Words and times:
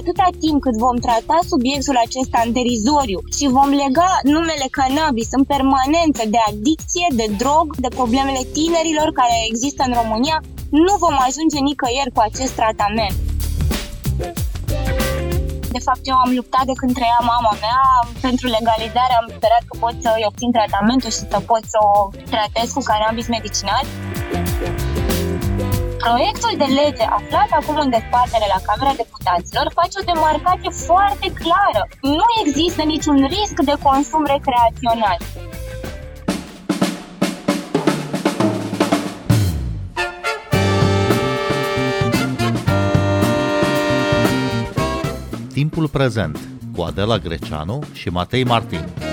atâta 0.00 0.28
timp 0.44 0.58
cât 0.64 0.76
vom 0.86 0.96
trata 1.06 1.38
subiectul 1.52 1.96
acesta 2.06 2.38
în 2.44 2.50
derizoriu 2.58 3.20
și 3.36 3.54
vom 3.58 3.70
lega 3.82 4.10
numele 4.34 4.66
cannabis 4.78 5.28
în 5.38 5.44
permanență 5.54 6.22
de 6.34 6.40
adicție, 6.50 7.06
de 7.20 7.26
drog, 7.42 7.66
de 7.84 7.90
problemele 7.98 8.42
tinerilor 8.58 9.08
care 9.20 9.36
există 9.50 9.80
în 9.86 9.94
România, 10.00 10.38
nu 10.84 10.94
vom 11.04 11.16
ajunge 11.28 11.58
nicăieri 11.68 12.14
cu 12.14 12.20
acest 12.28 12.52
tratament. 12.60 13.16
De 15.76 15.80
fapt, 15.88 16.02
eu 16.10 16.16
am 16.24 16.30
luptat 16.38 16.64
de 16.70 16.78
când 16.80 16.92
trăia 16.98 17.20
mama 17.32 17.52
mea 17.64 17.80
pentru 18.26 18.46
legalizare. 18.56 19.14
Am 19.20 19.28
sperat 19.36 19.62
că 19.68 19.74
pot 19.84 19.94
să-i 20.04 20.28
obțin 20.30 20.50
tratamentul 20.58 21.10
și 21.16 21.22
să 21.32 21.38
pot 21.50 21.62
să 21.72 21.78
o 21.90 21.92
tratez 22.32 22.68
cu 22.76 22.82
cannabis 22.90 23.26
medicinal. 23.36 23.84
Proiectul 26.04 26.54
de 26.58 26.64
lege 26.80 27.04
aflat 27.18 27.48
acum 27.60 27.76
în 27.76 27.90
dezbatere 27.90 28.46
la 28.54 28.60
Camera 28.68 28.92
Deputaților 29.02 29.66
face 29.78 29.94
o 30.00 30.04
demarcație 30.10 30.70
foarte 30.86 31.26
clară. 31.42 31.82
Nu 32.00 32.26
există 32.44 32.82
niciun 32.82 33.16
risc 33.16 33.56
de 33.70 33.74
consum 33.82 34.24
recreațional. 34.34 35.18
Timpul 45.52 45.88
prezent 45.88 46.38
cu 46.76 46.82
Adela 46.82 47.18
Greceanu 47.18 47.78
și 47.92 48.08
Matei 48.08 48.44
Martin. 48.44 49.07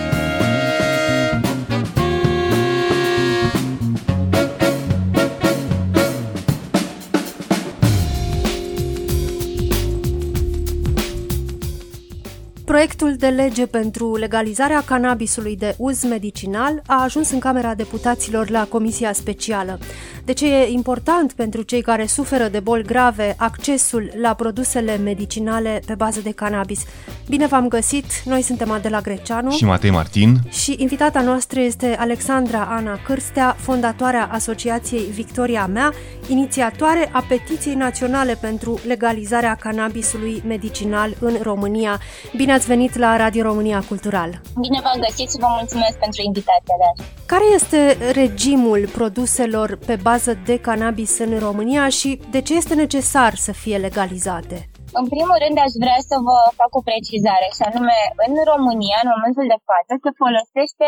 Proiectul 12.75 13.15
de 13.15 13.27
lege 13.27 13.65
pentru 13.65 14.15
legalizarea 14.15 14.83
cannabisului 14.85 15.55
de 15.55 15.75
uz 15.77 16.03
medicinal 16.03 16.81
a 16.85 17.03
ajuns 17.03 17.31
în 17.31 17.39
Camera 17.39 17.75
Deputaților 17.75 18.49
la 18.49 18.65
Comisia 18.69 19.13
Specială. 19.13 19.79
De 20.25 20.33
ce 20.33 20.45
e 20.45 20.71
important 20.71 21.33
pentru 21.33 21.61
cei 21.61 21.81
care 21.81 22.05
suferă 22.05 22.47
de 22.47 22.59
boli 22.59 22.83
grave 22.83 23.35
accesul 23.37 24.11
la 24.21 24.33
produsele 24.33 24.97
medicinale 24.97 25.81
pe 25.85 25.95
bază 25.95 26.19
de 26.19 26.31
cannabis? 26.31 26.83
Bine 27.29 27.45
v-am 27.45 27.67
găsit! 27.67 28.05
Noi 28.23 28.41
suntem 28.41 28.71
Adela 28.71 29.01
Greceanu 29.01 29.51
și 29.51 29.65
Matei 29.65 29.89
Martin 29.89 30.37
și 30.49 30.75
invitata 30.77 31.21
noastră 31.21 31.59
este 31.59 31.95
Alexandra 31.99 32.67
Ana 32.69 32.99
Cârstea, 33.05 33.55
fondatoarea 33.59 34.29
Asociației 34.31 35.05
Victoria 35.13 35.65
Mea, 35.65 35.93
inițiatoare 36.27 37.09
a 37.11 37.25
petiției 37.27 37.75
naționale 37.75 38.37
pentru 38.41 38.79
legalizarea 38.87 39.55
cannabisului 39.55 40.43
medicinal 40.47 41.15
în 41.19 41.37
România. 41.41 41.99
Bine 42.35 42.53
ați 42.53 42.67
venit 42.67 42.97
la 42.97 43.17
Radio 43.17 43.41
România 43.41 43.83
Cultural! 43.87 44.41
Bine 44.59 44.79
v-am 44.83 44.99
găsit 45.07 45.29
și 45.31 45.37
vă 45.39 45.47
mulțumesc 45.59 45.97
pentru 45.99 46.21
invitația 46.25 46.75
de 46.97 47.03
Care 47.25 47.43
este 47.53 47.97
regimul 48.11 48.89
produselor 48.93 49.77
pe 49.85 49.95
bază 50.01 50.13
de 50.49 50.55
cannabis 50.67 51.13
în 51.25 51.33
România 51.47 51.85
și 51.99 52.09
de 52.33 52.39
ce 52.47 52.53
este 52.61 52.75
necesar 52.83 53.31
să 53.45 53.51
fie 53.61 53.77
legalizate? 53.87 54.57
În 54.99 55.05
primul 55.13 55.37
rând 55.43 55.57
aș 55.65 55.73
vrea 55.83 55.99
să 56.09 56.15
vă 56.27 56.37
fac 56.59 56.71
o 56.79 56.85
precizare 56.89 57.47
și 57.55 57.63
anume 57.69 57.97
în 58.27 58.33
România 58.51 58.97
în 59.03 59.11
momentul 59.15 59.45
de 59.53 59.59
față 59.69 59.91
se 60.03 60.11
folosește 60.21 60.87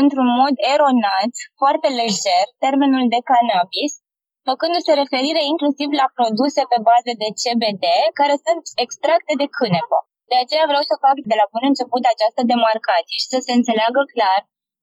într-un 0.00 0.30
mod 0.40 0.54
eronat, 0.74 1.32
foarte 1.60 1.88
lejer, 2.00 2.44
termenul 2.64 3.04
de 3.14 3.20
cannabis, 3.30 3.92
făcându-se 4.48 4.92
referire 5.02 5.42
inclusiv 5.52 5.88
la 6.00 6.06
produse 6.18 6.62
pe 6.72 6.78
bază 6.88 7.12
de 7.22 7.28
CBD 7.42 7.84
care 8.18 8.34
sunt 8.46 8.62
extracte 8.84 9.32
de 9.42 9.48
cânepă. 9.58 9.98
De 10.30 10.36
aceea 10.40 10.66
vreau 10.70 10.84
să 10.90 11.02
fac 11.04 11.16
de 11.30 11.36
la 11.40 11.46
bun 11.52 11.64
început 11.70 12.02
această 12.14 12.40
demarcație 12.52 13.16
și 13.22 13.30
să 13.32 13.38
se 13.46 13.52
înțeleagă 13.58 14.00
clar, 14.14 14.40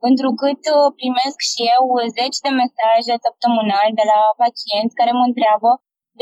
întrucât 0.08 0.62
uh, 0.76 0.88
primesc 1.00 1.40
și 1.52 1.62
eu 1.76 1.84
zeci 2.18 2.40
de 2.46 2.52
mesaje 2.62 3.14
săptămânal 3.26 3.90
de 4.00 4.06
la 4.12 4.20
pacienți 4.42 4.98
care 5.00 5.12
mă 5.18 5.26
întreabă 5.30 5.72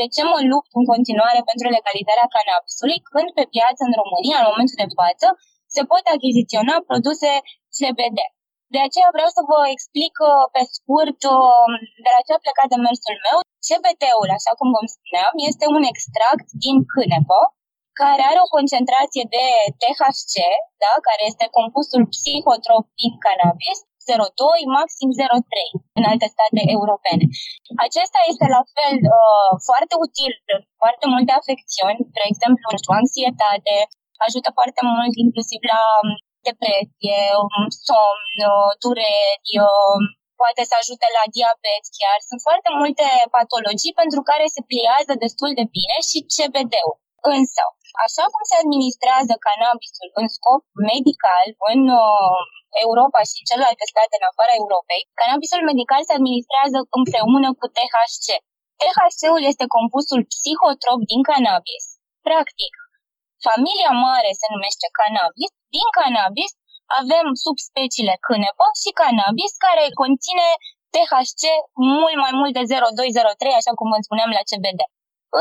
de 0.00 0.06
ce 0.14 0.22
mă 0.32 0.38
lupt 0.52 0.70
în 0.78 0.84
continuare 0.92 1.40
pentru 1.50 1.66
legalizarea 1.76 2.32
cannabisului, 2.34 2.98
când 3.12 3.28
pe 3.38 3.44
piață 3.54 3.80
în 3.88 3.94
România, 4.02 4.38
în 4.40 4.48
momentul 4.50 4.78
de 4.82 4.92
față, 5.00 5.26
se 5.74 5.82
pot 5.90 6.04
achiziționa 6.14 6.74
produse 6.90 7.30
CBD. 7.76 8.18
De 8.74 8.80
aceea 8.86 9.10
vreau 9.16 9.30
să 9.36 9.42
vă 9.50 9.58
explic 9.74 10.14
uh, 10.20 10.44
pe 10.54 10.62
scurt 10.74 11.20
uh, 11.36 11.72
de 12.04 12.10
la 12.14 12.20
ce 12.26 12.32
a 12.34 12.44
plecat 12.44 12.68
de 12.72 12.78
mersul 12.86 13.16
meu. 13.26 13.38
CBD-ul, 13.66 14.30
așa 14.38 14.52
cum 14.58 14.68
vă 14.74 14.80
spuneam, 14.94 15.32
este 15.50 15.64
un 15.76 15.84
extract 15.92 16.48
din 16.64 16.76
cânepă 16.92 17.38
care 18.02 18.22
are 18.30 18.40
o 18.46 18.52
concentrație 18.56 19.24
de 19.36 19.46
THC, 19.80 20.34
da, 20.82 20.92
care 21.08 21.22
este 21.30 21.46
compusul 21.58 22.02
psihotrop 22.14 22.84
din 23.00 23.12
cannabis, 23.24 23.78
0,2, 24.08 24.76
maxim 24.78 25.10
0,3 25.18 25.98
în 25.98 26.04
alte 26.12 26.26
state 26.34 26.60
europene. 26.76 27.24
Acesta 27.86 28.20
este 28.30 28.46
la 28.56 28.62
fel 28.76 28.96
uh, 29.18 29.50
foarte 29.68 29.94
util 30.04 30.32
în 30.52 30.60
foarte 30.82 31.06
multe 31.12 31.32
afecțiuni, 31.40 32.00
de 32.16 32.22
exemplu, 32.30 32.66
anxietate, 33.00 33.76
ajută 34.26 34.48
foarte 34.58 34.82
mult 34.92 35.14
inclusiv 35.24 35.60
la 35.74 35.82
um, 36.00 36.10
depresie, 36.48 37.20
um, 37.42 37.64
somn, 37.86 38.32
uh, 38.50 38.70
dureri, 38.82 39.52
uh, 39.66 40.00
poate 40.40 40.62
să 40.70 40.74
ajute 40.76 41.06
la 41.18 41.24
diabet 41.36 41.82
chiar. 41.98 42.18
Sunt 42.30 42.40
foarte 42.48 42.70
multe 42.80 43.06
patologii 43.36 43.98
pentru 44.00 44.20
care 44.30 44.46
se 44.54 44.62
pliază 44.70 45.12
destul 45.24 45.50
de 45.58 45.64
bine 45.76 45.96
și 46.08 46.18
CBD-ul. 46.34 46.96
Însă, 47.36 47.62
așa 48.04 48.24
cum 48.32 48.42
se 48.50 48.56
administrează 48.62 49.32
cannabisul 49.46 50.08
în 50.20 50.26
scop 50.36 50.62
medical 50.92 51.46
în 51.72 51.80
uh, 52.02 52.38
Europa 52.84 53.20
și 53.28 53.36
în 53.40 53.46
celelalte 53.50 53.84
state 53.92 54.14
în 54.18 54.28
afara 54.30 54.54
Europei, 54.62 55.02
cannabisul 55.20 55.62
medical 55.70 56.02
se 56.04 56.16
administrează 56.18 56.78
împreună 56.98 57.48
cu 57.58 57.66
THC. 57.76 58.26
THC-ul 58.80 59.42
este 59.52 59.64
compusul 59.76 60.20
psihotrop 60.32 61.00
din 61.12 61.22
cannabis. 61.30 61.84
Practic, 62.28 62.72
familia 63.46 63.92
mare 64.06 64.30
se 64.40 64.46
numește 64.54 64.86
cannabis. 64.98 65.50
Din 65.76 65.88
cannabis 65.98 66.50
avem 67.00 67.26
subspeciile 67.46 68.14
cânepă 68.26 68.66
și 68.80 68.90
cannabis 69.00 69.52
care 69.66 69.84
conține 70.00 70.48
THC 70.94 71.42
mult 72.00 72.16
mai 72.24 72.32
mult 72.40 72.52
de 72.58 72.62
0,203, 72.64 73.60
așa 73.60 73.72
cum 73.78 73.86
vă 73.92 73.98
spuneam 74.06 74.30
la 74.38 74.46
CBD. 74.50 74.80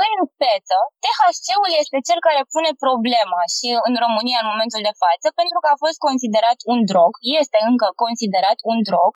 În 0.05 0.15
peță, 0.41 0.79
THC-ul 1.03 1.71
este 1.81 1.97
cel 2.07 2.19
care 2.27 2.41
pune 2.53 2.71
problema 2.85 3.41
și 3.55 3.67
în 3.87 3.93
România 4.05 4.39
în 4.41 4.51
momentul 4.53 4.81
de 4.89 4.97
față, 5.03 5.27
pentru 5.39 5.57
că 5.63 5.67
a 5.71 5.81
fost 5.83 5.97
considerat 6.07 6.59
un 6.73 6.79
drog, 6.91 7.11
este 7.41 7.57
încă 7.69 7.87
considerat 8.03 8.57
un 8.71 8.79
drog 8.89 9.11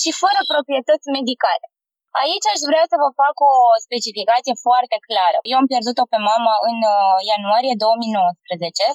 și 0.00 0.10
fără 0.22 0.40
proprietăți 0.52 1.06
medicale. 1.18 1.66
Aici 2.22 2.46
aș 2.52 2.60
vrea 2.70 2.84
să 2.92 2.96
vă 3.02 3.08
fac 3.22 3.36
o 3.50 3.54
specificație 3.86 4.54
foarte 4.66 4.96
clară. 5.06 5.38
Eu 5.50 5.56
am 5.60 5.70
pierdut-o 5.72 6.10
pe 6.12 6.18
mama 6.30 6.54
în 6.70 6.78
uh, 6.94 7.16
ianuarie 7.30 7.74
2019, 7.84 8.86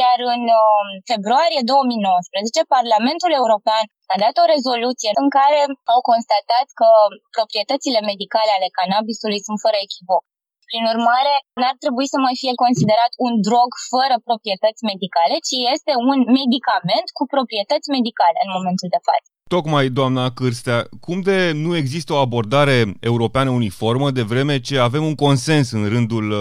iar 0.00 0.18
în 0.34 0.42
uh, 0.60 0.86
februarie 1.10 1.62
2019 1.62 2.74
Parlamentul 2.76 3.32
European 3.40 3.84
a 4.12 4.14
dat 4.24 4.34
o 4.42 4.50
rezoluție 4.54 5.10
în 5.22 5.28
care 5.38 5.60
au 5.94 6.00
constatat 6.10 6.66
că 6.80 6.88
proprietățile 7.36 8.00
medicale 8.10 8.50
ale 8.54 8.68
cannabisului 8.78 9.40
sunt 9.46 9.58
fără 9.64 9.78
echivoc. 9.86 10.24
Prin 10.70 10.84
urmare, 10.94 11.34
n-ar 11.60 11.76
trebui 11.82 12.06
să 12.12 12.18
mai 12.26 12.36
fie 12.42 12.54
considerat 12.64 13.12
un 13.26 13.34
drog 13.48 13.70
fără 13.92 14.14
proprietăți 14.28 14.82
medicale, 14.90 15.36
ci 15.48 15.56
este 15.74 15.92
un 16.10 16.18
medicament 16.40 17.06
cu 17.18 17.24
proprietăți 17.34 17.88
medicale 17.96 18.38
în 18.46 18.50
momentul 18.56 18.88
de 18.94 19.00
față. 19.08 19.28
Tocmai, 19.56 19.84
doamna 19.98 20.24
Cârstea, 20.38 20.78
cum 21.06 21.18
de 21.28 21.38
nu 21.64 21.70
există 21.82 22.10
o 22.12 22.22
abordare 22.26 22.78
europeană 23.10 23.50
uniformă, 23.60 24.08
de 24.18 24.24
vreme 24.32 24.54
ce 24.68 24.76
avem 24.88 25.04
un 25.10 25.16
consens 25.24 25.66
în 25.78 25.84
rândul 25.94 26.26
uh, 26.30 26.40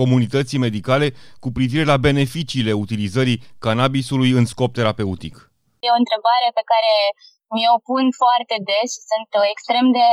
comunității 0.00 0.64
medicale 0.66 1.06
cu 1.42 1.48
privire 1.56 1.84
la 1.92 1.96
beneficiile 2.08 2.72
utilizării 2.84 3.42
cannabisului 3.66 4.30
în 4.38 4.44
scop 4.52 4.70
terapeutic? 4.78 5.34
E 5.84 5.96
o 5.96 6.02
întrebare 6.02 6.48
pe 6.58 6.64
care 6.72 6.92
mi-o 7.54 7.76
pun 7.88 8.04
foarte 8.20 8.56
des 8.68 8.88
și 8.94 9.02
sunt 9.10 9.30
extrem 9.52 9.86
de 9.98 10.08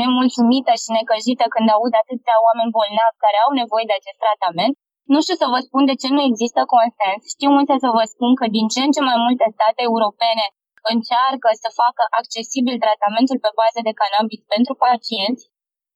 nemulțumită 0.00 0.72
și 0.82 0.88
necăjită 0.96 1.44
când 1.54 1.66
aud 1.76 1.92
atâția 2.02 2.36
oameni 2.46 2.74
bolnavi 2.76 3.22
care 3.24 3.38
au 3.44 3.50
nevoie 3.60 3.86
de 3.88 3.96
acest 3.96 4.18
tratament. 4.24 4.74
Nu 5.12 5.18
știu 5.24 5.36
să 5.42 5.46
vă 5.52 5.58
spun 5.66 5.82
de 5.90 5.96
ce 6.00 6.08
nu 6.16 6.22
există 6.30 6.60
consens. 6.74 7.20
Știu 7.34 7.50
însă 7.60 7.74
să 7.84 7.88
vă 7.96 8.04
spun 8.12 8.32
că 8.40 8.46
din 8.56 8.66
ce 8.72 8.80
în 8.86 8.92
ce 8.96 9.02
mai 9.08 9.18
multe 9.24 9.46
state 9.56 9.80
europene 9.90 10.46
încearcă 10.92 11.48
să 11.62 11.68
facă 11.80 12.02
accesibil 12.18 12.76
tratamentul 12.84 13.38
pe 13.44 13.50
bază 13.60 13.80
de 13.88 13.96
cannabis 14.00 14.40
pentru 14.54 14.72
pacienți 14.84 15.44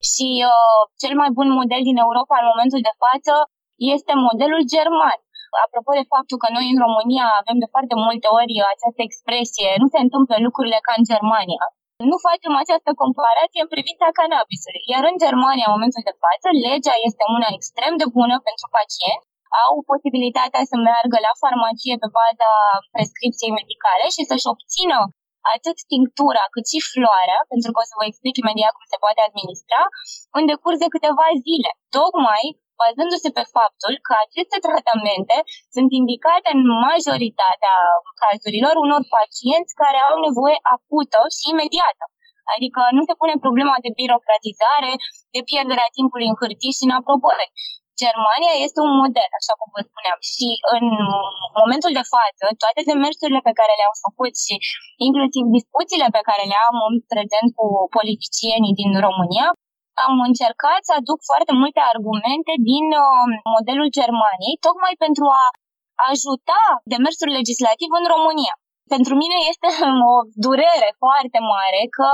și 0.09 0.27
uh, 0.51 0.81
cel 1.01 1.13
mai 1.21 1.29
bun 1.37 1.49
model 1.59 1.81
din 1.89 1.97
Europa 2.05 2.35
în 2.39 2.47
momentul 2.51 2.81
de 2.87 2.93
față 3.03 3.33
este 3.93 4.13
modelul 4.27 4.61
german 4.73 5.19
apropo 5.65 5.91
de 5.99 6.09
faptul 6.13 6.37
că 6.43 6.49
noi 6.57 6.65
în 6.73 6.79
România 6.85 7.27
avem 7.41 7.57
de 7.63 7.71
foarte 7.73 7.95
multe 8.05 8.27
ori 8.39 8.55
această 8.73 9.01
expresie, 9.07 9.69
nu 9.81 9.87
se 9.93 9.99
întâmplă 10.05 10.35
lucrurile 10.47 10.79
ca 10.85 10.93
în 10.97 11.03
Germania. 11.11 11.65
Nu 12.09 12.17
facem 12.27 12.53
această 12.63 12.91
comparație 13.01 13.63
în 13.63 13.73
privința 13.75 14.07
cannabisului. 14.19 14.83
Iar 14.93 15.03
în 15.11 15.17
Germania, 15.23 15.67
în 15.67 15.75
momentul 15.75 16.03
de 16.09 16.15
față, 16.23 16.47
legea 16.67 16.95
este 17.07 17.23
una 17.37 17.49
extrem 17.57 17.93
de 18.01 18.07
bună 18.17 18.35
pentru 18.47 18.65
pacient, 18.77 19.21
au 19.63 19.73
posibilitatea 19.91 20.63
să 20.71 20.75
meargă 20.87 21.17
la 21.27 21.33
farmacie 21.43 21.95
pe 22.03 22.09
baza 22.19 22.51
prescripției 22.93 23.57
medicale 23.59 24.05
și 24.15 24.27
să-și 24.29 24.49
obțină 24.53 24.99
atât 25.55 25.77
tinctura 25.93 26.43
cât 26.53 26.65
și 26.71 26.79
floarea, 26.91 27.39
pentru 27.51 27.69
că 27.71 27.79
o 27.81 27.87
să 27.89 27.97
vă 27.99 28.05
explic 28.07 28.35
imediat 28.43 28.73
cum 28.75 28.85
se 28.93 29.01
poate 29.03 29.21
administra, 29.23 29.81
în 30.37 30.43
decurs 30.51 30.77
de 30.83 30.93
câteva 30.95 31.27
zile, 31.45 31.71
tocmai 31.97 32.43
bazându-se 32.81 33.29
pe 33.37 33.45
faptul 33.55 33.93
că 34.05 34.13
aceste 34.25 34.57
tratamente 34.65 35.35
sunt 35.75 35.89
indicate 36.01 36.47
în 36.55 36.61
majoritatea 36.87 37.75
cazurilor 38.21 38.75
unor 38.85 39.01
pacienți 39.15 39.77
care 39.81 39.99
au 40.09 40.15
nevoie 40.27 40.57
acută 40.75 41.19
și 41.37 41.45
imediată. 41.53 42.05
Adică 42.55 42.81
nu 42.97 43.01
se 43.07 43.17
pune 43.21 43.35
problema 43.45 43.75
de 43.85 43.91
birocratizare, 43.99 44.91
de 45.35 45.41
pierderea 45.49 45.93
timpului 45.97 46.29
în 46.31 46.37
hârtii 46.39 46.75
și 46.77 46.83
în 46.87 46.93
aprobări. 46.99 47.53
Germania 48.03 48.53
este 48.65 48.79
un 48.87 48.93
model, 49.01 49.31
așa 49.39 49.53
cum 49.59 49.69
vă 49.75 49.81
spuneam, 49.89 50.19
și 50.33 50.47
în 50.75 50.85
momentul 51.61 51.91
de 51.99 52.05
față, 52.13 52.45
toate 52.63 52.81
demersurile 52.89 53.41
pe 53.47 53.57
care 53.59 53.73
le-am 53.79 53.95
făcut 54.05 54.33
și 54.45 54.55
inclusiv 55.07 55.43
discuțiile 55.57 56.07
pe 56.17 56.25
care 56.29 56.43
le 56.51 56.57
am 56.67 56.77
în 56.89 56.95
prezent 57.13 57.47
cu 57.57 57.65
politicienii 57.97 58.77
din 58.81 58.91
România, 59.05 59.47
am 60.07 60.15
încercat 60.29 60.81
să 60.87 60.93
aduc 60.99 61.19
foarte 61.29 61.53
multe 61.61 61.81
argumente 61.91 62.53
din 62.71 62.85
uh, 63.05 63.27
modelul 63.53 63.89
Germaniei, 63.99 64.61
tocmai 64.67 64.93
pentru 65.05 65.25
a 65.41 65.45
ajuta 66.11 66.61
demersul 66.93 67.29
legislativ 67.39 67.89
în 67.99 68.05
România. 68.15 68.55
Pentru 68.93 69.13
mine 69.21 69.37
este 69.51 69.69
o 70.13 70.15
durere 70.45 70.89
foarte 71.03 71.39
mare 71.53 71.81
că 71.97 72.09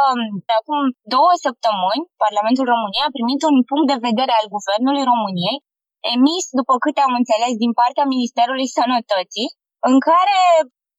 de 0.47 0.53
acum 0.59 0.79
două 1.15 1.31
săptămâni 1.45 2.09
Parlamentul 2.23 2.67
României 2.73 3.07
a 3.07 3.15
primit 3.17 3.41
un 3.51 3.57
punct 3.69 3.87
de 3.91 4.03
vedere 4.07 4.33
al 4.39 4.47
Guvernului 4.55 5.03
României 5.11 5.57
emis, 6.15 6.45
după 6.59 6.73
câte 6.83 7.01
am 7.03 7.13
înțeles, 7.21 7.53
din 7.63 7.73
partea 7.81 8.11
Ministerului 8.15 8.73
Sănătății, 8.77 9.49
în 9.89 9.95
care 10.09 10.39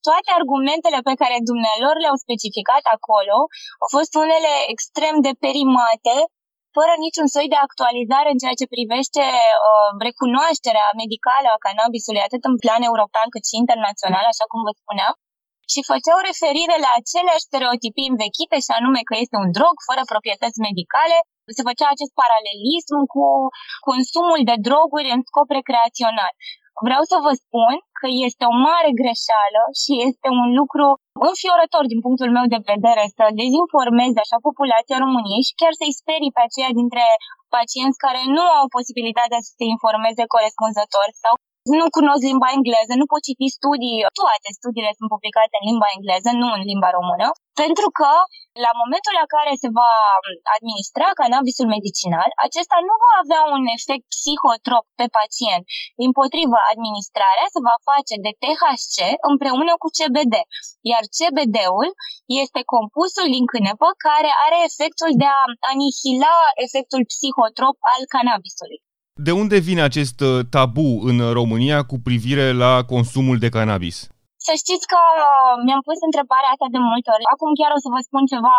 toate 0.08 0.31
argumentele 0.40 1.00
pe 1.08 1.14
care 1.20 1.37
dumnealor 1.50 1.94
le-au 2.02 2.19
specificat 2.25 2.84
acolo 2.96 3.37
au 3.82 3.88
fost 3.96 4.12
unele 4.25 4.52
extrem 4.75 5.14
de 5.26 5.32
perimate, 5.43 6.17
fără 6.76 6.92
niciun 7.06 7.26
soi 7.34 7.46
de 7.52 7.58
actualizare 7.66 8.28
în 8.32 8.40
ceea 8.42 8.58
ce 8.60 8.72
privește 8.74 9.24
uh, 9.69 9.90
recunoașterea 10.08 10.86
medicală 11.02 11.48
a 11.52 11.62
cannabisului, 11.66 12.26
atât 12.28 12.42
în 12.50 12.56
plan 12.64 12.82
european 12.90 13.28
cât 13.34 13.44
și 13.48 13.60
internațional, 13.62 14.24
așa 14.28 14.46
cum 14.50 14.60
vă 14.66 14.72
spuneam, 14.82 15.14
și 15.72 15.80
făceau 15.90 16.19
referire 16.30 16.76
la 16.84 16.90
aceleași 17.00 17.46
stereotipii 17.48 18.10
învechite, 18.12 18.56
și 18.64 18.72
anume 18.78 19.00
că 19.08 19.14
este 19.24 19.36
un 19.44 19.50
drog 19.58 19.74
fără 19.88 20.02
proprietăți 20.12 20.64
medicale, 20.69 21.16
se 21.58 21.66
făcea 21.69 21.88
acest 21.90 22.12
paralelism 22.20 22.96
cu 23.14 23.24
consumul 23.88 24.40
de 24.50 24.56
droguri 24.66 25.12
în 25.14 25.20
scop 25.28 25.48
recreațional. 25.58 26.32
Vreau 26.86 27.02
să 27.10 27.16
vă 27.24 27.32
spun 27.44 27.74
că 28.02 28.08
este 28.28 28.44
o 28.52 28.54
mare 28.69 28.90
greșeală 29.00 29.62
și 29.82 29.93
este 30.08 30.28
un 30.40 30.49
lucru 30.60 30.87
înfiorător 31.28 31.84
din 31.93 32.00
punctul 32.04 32.31
meu 32.37 32.46
de 32.54 32.60
vedere 32.72 33.04
să 33.16 33.25
dezinformeze 33.40 34.19
așa 34.22 34.38
populația 34.49 35.02
României 35.04 35.46
și 35.49 35.58
chiar 35.60 35.72
să-i 35.81 35.99
sperii 36.00 36.34
pe 36.37 36.43
aceia 36.44 36.72
dintre 36.81 37.04
pacienți 37.54 38.02
care 38.06 38.20
nu 38.37 38.44
au 38.58 38.66
posibilitatea 38.76 39.40
să 39.46 39.50
se 39.58 39.64
informeze 39.75 40.22
corespunzător 40.34 41.08
sau 41.22 41.34
nu 41.78 41.84
cunosc 41.96 42.22
limba 42.30 42.48
engleză, 42.58 42.92
nu 43.00 43.06
pot 43.12 43.22
citi 43.28 43.56
studii, 43.58 43.98
toate 44.20 44.48
studiile 44.58 44.92
sunt 44.98 45.08
publicate 45.14 45.54
în 45.58 45.64
limba 45.70 45.88
engleză, 45.96 46.30
nu 46.40 46.48
în 46.56 46.62
limba 46.70 46.90
română, 46.98 47.26
pentru 47.62 47.88
că 47.98 48.10
la 48.66 48.72
momentul 48.82 49.14
la 49.20 49.26
care 49.34 49.52
se 49.62 49.68
va 49.80 49.92
administra 50.56 51.06
cannabisul 51.20 51.68
medicinal, 51.76 52.30
acesta 52.46 52.76
nu 52.88 52.94
va 53.04 53.12
avea 53.22 53.42
un 53.56 53.62
efect 53.76 54.04
psihotrop 54.14 54.84
pe 54.98 55.06
pacient. 55.18 55.64
Din 56.00 56.10
potrivă, 56.18 56.58
administrarea 56.72 57.46
se 57.54 57.60
va 57.68 57.76
face 57.90 58.14
de 58.26 58.32
THC 58.42 58.96
împreună 59.30 59.72
cu 59.82 59.88
CBD, 59.96 60.34
iar 60.90 61.04
CBD-ul 61.16 61.88
este 62.42 62.60
compusul 62.74 63.26
din 63.34 63.46
cânepă 63.52 63.86
care 64.06 64.30
are 64.44 64.58
efectul 64.68 65.10
de 65.22 65.28
a 65.38 65.42
anihila 65.70 66.36
efectul 66.64 67.02
psihotrop 67.12 67.76
al 67.94 68.02
cannabisului. 68.14 68.78
De 69.14 69.32
unde 69.42 69.58
vine 69.68 69.82
acest 69.90 70.18
uh, 70.20 70.32
tabu 70.54 70.88
în 71.10 71.16
România 71.38 71.78
cu 71.90 71.96
privire 72.08 72.46
la 72.62 72.72
consumul 72.92 73.36
de 73.44 73.54
cannabis? 73.56 73.96
Să 74.46 74.52
știți 74.62 74.86
că 74.92 75.00
uh, 75.12 75.54
mi-am 75.66 75.82
pus 75.88 75.98
întrebarea 76.08 76.52
asta 76.52 76.68
de 76.74 76.80
multe 76.90 77.08
ori. 77.14 77.24
Acum 77.34 77.50
chiar 77.58 77.72
o 77.74 77.82
să 77.84 77.88
vă 77.94 78.00
spun 78.08 78.22
ceva, 78.32 78.56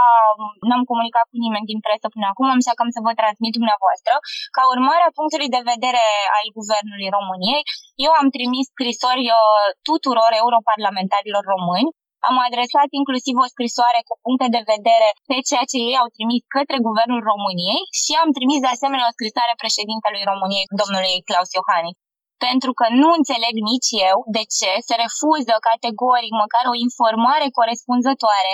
n-am 0.67 0.83
comunicat 0.91 1.25
cu 1.31 1.37
nimeni 1.45 1.69
din 1.71 1.79
presă 1.85 2.07
până 2.13 2.27
acum, 2.29 2.47
așa 2.59 2.73
că 2.73 2.81
am 2.83 2.91
să 2.95 3.01
vă 3.05 3.11
transmit 3.21 3.53
dumneavoastră. 3.57 4.13
Ca 4.55 4.63
urmare 4.73 5.03
a 5.05 5.15
punctului 5.19 5.49
de 5.55 5.65
vedere 5.71 6.05
al 6.37 6.47
Guvernului 6.57 7.09
României, 7.17 7.63
eu 8.05 8.11
am 8.21 8.27
trimis 8.35 8.65
scrisori 8.73 9.25
uh, 9.31 9.67
tuturor 9.87 10.31
europarlamentarilor 10.41 11.43
români 11.53 11.89
am 12.29 12.35
adresat 12.47 12.89
inclusiv 12.99 13.35
o 13.43 13.51
scrisoare 13.53 13.99
cu 14.07 14.13
puncte 14.25 14.47
de 14.55 14.61
vedere 14.73 15.09
pe 15.29 15.37
ceea 15.47 15.65
ce 15.71 15.77
ei 15.87 15.95
au 16.01 16.07
trimis 16.15 16.41
către 16.55 16.77
Guvernul 16.87 17.21
României 17.31 17.81
și 18.01 18.11
am 18.21 18.29
trimis 18.37 18.59
de 18.65 18.71
asemenea 18.75 19.09
o 19.09 19.15
scrisoare 19.17 19.53
președintelui 19.61 20.23
României, 20.31 20.69
domnului 20.81 21.15
Claus 21.27 21.49
Iohannis. 21.57 21.97
Pentru 22.45 22.71
că 22.79 22.85
nu 23.01 23.09
înțeleg 23.19 23.55
nici 23.71 23.91
eu 24.09 24.17
de 24.37 24.43
ce 24.57 24.71
se 24.87 24.95
refuză 25.03 25.53
categoric 25.69 26.33
măcar 26.43 26.65
o 26.71 26.79
informare 26.87 27.47
corespunzătoare 27.59 28.53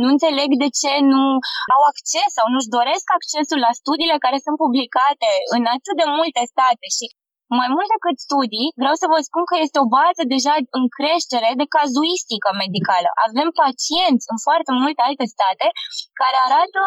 nu 0.00 0.06
înțeleg 0.14 0.50
de 0.62 0.68
ce 0.80 0.92
nu 1.12 1.24
au 1.74 1.82
acces 1.92 2.28
sau 2.36 2.46
nu-și 2.52 2.74
doresc 2.78 3.06
accesul 3.18 3.60
la 3.66 3.72
studiile 3.80 4.16
care 4.24 4.38
sunt 4.44 4.56
publicate 4.64 5.30
în 5.56 5.62
atât 5.76 5.94
de 6.00 6.06
multe 6.18 6.42
state 6.52 6.86
și 6.96 7.06
mai 7.60 7.68
mult 7.74 7.88
decât 7.94 8.16
studii, 8.26 8.72
vreau 8.82 8.96
să 9.02 9.06
vă 9.12 9.18
spun 9.28 9.44
că 9.50 9.56
este 9.64 9.78
o 9.84 9.90
bază 9.98 10.22
deja 10.34 10.54
în 10.78 10.84
creștere 10.96 11.50
de 11.60 11.66
cazuistică 11.74 12.48
medicală. 12.62 13.10
Avem 13.26 13.48
pacienți 13.62 14.28
în 14.32 14.38
foarte 14.46 14.72
multe 14.82 15.00
alte 15.08 15.26
state 15.34 15.66
care 16.20 16.36
arată 16.46 16.80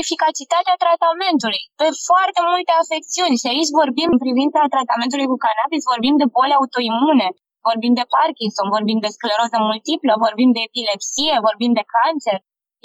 eficacitatea 0.00 0.76
tratamentului 0.84 1.62
pe 1.80 1.86
foarte 2.08 2.40
multe 2.50 2.72
afecțiuni. 2.82 3.40
Și 3.40 3.50
aici 3.52 3.76
vorbim, 3.80 4.08
în 4.14 4.20
privința 4.24 4.72
tratamentului 4.74 5.30
cu 5.32 5.38
cannabis, 5.46 5.82
vorbim 5.92 6.14
de 6.22 6.26
boli 6.36 6.58
autoimune, 6.60 7.28
vorbim 7.68 7.92
de 8.00 8.04
Parkinson, 8.14 8.66
vorbim 8.76 8.98
de 9.04 9.10
scleroză 9.16 9.58
multiplă, 9.68 10.12
vorbim 10.26 10.50
de 10.56 10.62
epilepsie, 10.68 11.34
vorbim 11.48 11.72
de 11.78 11.84
cancer. 11.96 12.38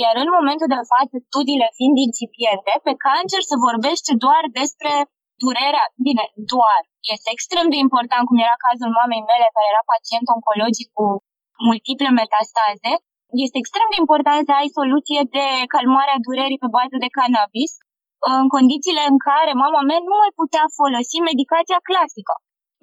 Iar 0.04 0.16
în 0.24 0.30
momentul 0.38 0.70
de 0.76 0.82
față, 0.92 1.16
studiile 1.28 1.68
fiind 1.78 1.98
incipiente, 2.08 2.72
pe 2.88 2.94
cancer 3.06 3.42
se 3.52 3.56
vorbește 3.68 4.12
doar 4.26 4.44
despre 4.60 4.92
durerea, 5.44 5.86
bine, 6.08 6.26
doar. 6.54 6.82
Este 7.16 7.30
extrem 7.36 7.66
de 7.74 7.78
important, 7.86 8.24
cum 8.26 8.38
era 8.46 8.64
cazul 8.66 8.92
mamei 9.00 9.24
mele, 9.30 9.48
care 9.56 9.68
era 9.74 9.84
pacient 9.94 10.26
oncologic 10.36 10.88
cu 10.98 11.06
multiple 11.70 12.10
metastaze, 12.20 12.92
este 13.46 13.58
extrem 13.60 13.88
de 13.94 14.02
important 14.04 14.42
să 14.48 14.54
ai 14.56 14.70
soluție 14.80 15.22
de 15.36 15.46
calmare 15.74 16.12
a 16.14 16.24
durerii 16.28 16.64
pe 16.64 16.74
bază 16.78 16.96
de 17.06 17.14
cannabis, 17.18 17.72
în 18.40 18.46
condițiile 18.56 19.04
în 19.12 19.18
care 19.28 19.52
mama 19.64 19.82
mea 19.90 20.00
nu 20.10 20.16
mai 20.22 20.32
putea 20.42 20.66
folosi 20.80 21.18
medicația 21.30 21.80
clasică. 21.90 22.34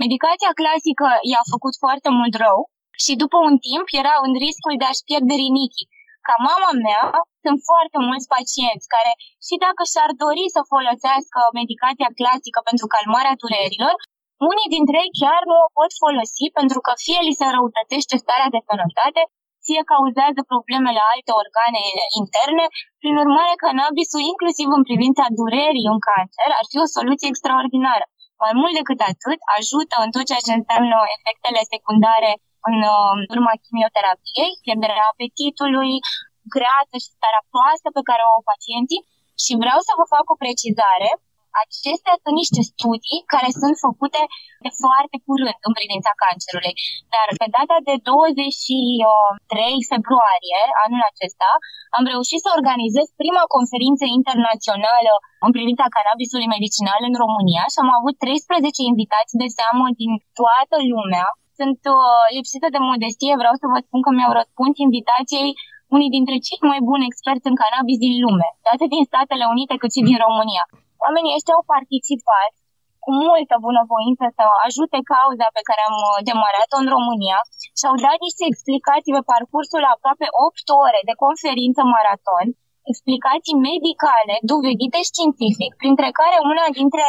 Medicația 0.02 0.52
clasică 0.60 1.08
i-a 1.30 1.44
făcut 1.52 1.74
foarte 1.82 2.08
mult 2.18 2.34
rău 2.44 2.58
și 3.04 3.12
după 3.22 3.36
un 3.48 3.56
timp 3.66 3.86
era 4.02 4.14
în 4.26 4.32
riscul 4.44 4.74
de 4.80 4.86
a-și 4.88 5.06
pierde 5.08 5.34
rinichii. 5.42 5.90
Ca 6.26 6.34
mama 6.48 6.70
mea, 6.86 7.02
sunt 7.46 7.58
foarte 7.70 7.98
mulți 8.08 8.30
pacienți 8.34 8.90
care, 8.94 9.12
și 9.46 9.54
dacă 9.66 9.82
și-ar 9.92 10.10
dori 10.24 10.44
să 10.56 10.60
folosească 10.72 11.40
medicația 11.60 12.10
clasică 12.20 12.58
pentru 12.68 12.86
calmarea 12.94 13.38
durerilor, 13.42 13.96
unii 14.52 14.72
dintre 14.76 14.96
ei 15.04 15.12
chiar 15.20 15.42
nu 15.50 15.56
o 15.64 15.68
pot 15.78 15.90
folosi 16.02 16.46
pentru 16.58 16.78
că 16.86 16.92
fie 17.04 17.20
li 17.26 17.38
se 17.40 17.46
răutătește 17.56 18.14
starea 18.24 18.52
de 18.54 18.60
sănătate, 18.68 19.22
fie 19.66 19.82
cauzează 19.92 20.40
probleme 20.52 20.90
la 20.98 21.04
alte 21.14 21.32
organe 21.42 21.82
interne. 22.20 22.64
Prin 23.02 23.14
urmare, 23.24 23.54
cannabisul, 23.64 24.22
inclusiv 24.32 24.68
în 24.78 24.84
privința 24.88 25.24
durerii 25.38 25.90
în 25.94 26.00
cancer, 26.08 26.48
ar 26.60 26.66
fi 26.70 26.76
o 26.84 26.92
soluție 26.96 27.30
extraordinară. 27.30 28.04
Mai 28.42 28.54
mult 28.60 28.74
decât 28.80 29.00
atât, 29.12 29.38
ajută 29.58 29.96
în 30.04 30.10
tot 30.14 30.24
ceea 30.28 30.46
ce 30.46 30.52
înseamnă 30.58 30.96
efectele 31.16 31.60
secundare 31.74 32.30
în 32.68 32.78
uh, 32.94 33.16
urma 33.34 33.54
chimioterapiei, 33.64 34.52
pierderea 34.64 35.06
apetitului, 35.12 35.92
greață 36.54 36.94
și 37.02 37.14
starea 37.16 37.46
proastă 37.52 37.88
pe 37.96 38.06
care 38.08 38.22
o 38.24 38.32
au 38.36 38.42
pacienții. 38.52 39.04
Și 39.44 39.52
vreau 39.62 39.78
să 39.86 39.92
vă 39.98 40.04
fac 40.14 40.24
o 40.30 40.40
precizare. 40.44 41.10
Acestea 41.64 42.14
sunt 42.22 42.36
niște 42.42 42.60
studii 42.72 43.20
care 43.32 43.48
sunt 43.60 43.76
făcute 43.86 44.22
de 44.64 44.70
foarte 44.82 45.16
curând 45.26 45.60
în 45.68 45.72
privința 45.78 46.12
cancerului. 46.22 46.74
Dar 47.14 47.26
pe 47.40 47.46
data 47.56 47.76
de 47.88 47.94
23 48.10 49.90
februarie 49.92 50.60
anul 50.84 51.02
acesta 51.10 51.50
am 51.96 52.04
reușit 52.12 52.40
să 52.42 52.50
organizez 52.58 53.06
prima 53.22 53.44
conferință 53.56 54.04
internațională 54.18 55.12
în 55.46 55.52
privința 55.56 55.86
cannabisului 55.96 56.52
medicinal 56.56 57.00
în 57.08 57.14
România 57.24 57.64
și 57.72 57.78
am 57.84 57.90
avut 57.98 58.14
13 58.18 58.92
invitați 58.92 59.32
de 59.42 59.48
seamă 59.58 59.84
din 60.00 60.12
toată 60.40 60.76
lumea 60.92 61.26
sunt 61.60 61.80
uh, 61.96 62.24
lipsită 62.36 62.66
de 62.74 62.80
modestie, 62.90 63.40
vreau 63.42 63.54
să 63.62 63.66
vă 63.72 63.78
spun 63.86 64.00
că 64.04 64.10
mi-au 64.12 64.32
răspuns 64.40 64.74
invitației 64.88 65.50
unii 65.94 66.14
dintre 66.16 66.36
cei 66.46 66.60
mai 66.70 66.80
buni 66.88 67.08
experți 67.10 67.48
în 67.50 67.56
cannabis 67.62 67.98
din 68.06 68.14
lume, 68.24 68.48
atât 68.72 68.88
din 68.94 69.04
Statele 69.10 69.44
Unite 69.54 69.74
cât 69.80 69.90
și 69.96 70.06
din 70.08 70.18
România. 70.26 70.64
Oamenii 71.04 71.34
ăștia 71.36 71.54
au 71.56 71.64
participat 71.74 72.52
cu 73.04 73.10
multă 73.26 73.54
bunăvoință 73.66 74.24
să 74.36 74.44
ajute 74.66 74.98
cauza 75.12 75.46
pe 75.56 75.62
care 75.68 75.82
am 75.88 75.96
uh, 76.04 76.18
demarat-o 76.28 76.76
în 76.82 76.88
România 76.96 77.38
și 77.78 77.84
au 77.88 77.96
dat 78.06 78.18
niște 78.26 78.44
explicații 78.50 79.16
pe 79.16 79.28
parcursul 79.32 79.84
aproape 79.94 80.26
8 80.46 80.66
ore 80.84 81.00
de 81.08 81.14
conferință 81.24 81.80
maraton, 81.94 82.46
explicații 82.90 83.62
medicale, 83.70 84.34
dovedite 84.52 84.98
științific, 85.10 85.70
printre 85.82 86.08
care 86.20 86.36
una 86.52 86.66
dintre 86.78 87.06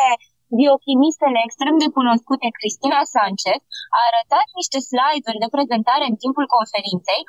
biochimistele 0.60 1.40
extrem 1.48 1.76
de 1.84 1.90
cunoscute, 1.98 2.48
Cristina 2.58 3.02
Sanchez, 3.14 3.62
a 3.98 4.00
arătat 4.10 4.48
niște 4.60 4.80
slide-uri 4.90 5.44
de 5.44 5.54
prezentare 5.56 6.06
în 6.12 6.16
timpul 6.24 6.46
conferinței, 6.56 7.22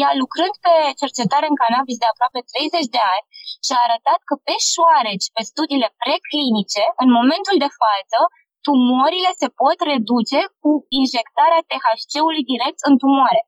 ea 0.00 0.10
lucrând 0.22 0.54
pe 0.64 0.74
cercetare 1.00 1.46
în 1.50 1.58
cannabis 1.62 1.96
de 2.02 2.08
aproape 2.10 2.40
30 2.42 2.94
de 2.96 3.02
ani 3.14 3.26
și 3.64 3.72
a 3.74 3.84
arătat 3.86 4.20
că 4.28 4.34
pe 4.46 4.56
șoareci, 4.70 5.26
pe 5.34 5.42
studiile 5.50 5.88
preclinice, 6.02 6.84
în 7.02 7.08
momentul 7.18 7.56
de 7.64 7.70
față, 7.82 8.18
tumorile 8.66 9.30
se 9.40 9.48
pot 9.60 9.78
reduce 9.92 10.40
cu 10.62 10.70
injectarea 11.02 11.66
THC-ului 11.70 12.48
direct 12.52 12.80
în 12.88 12.94
tumoare. 13.02 13.42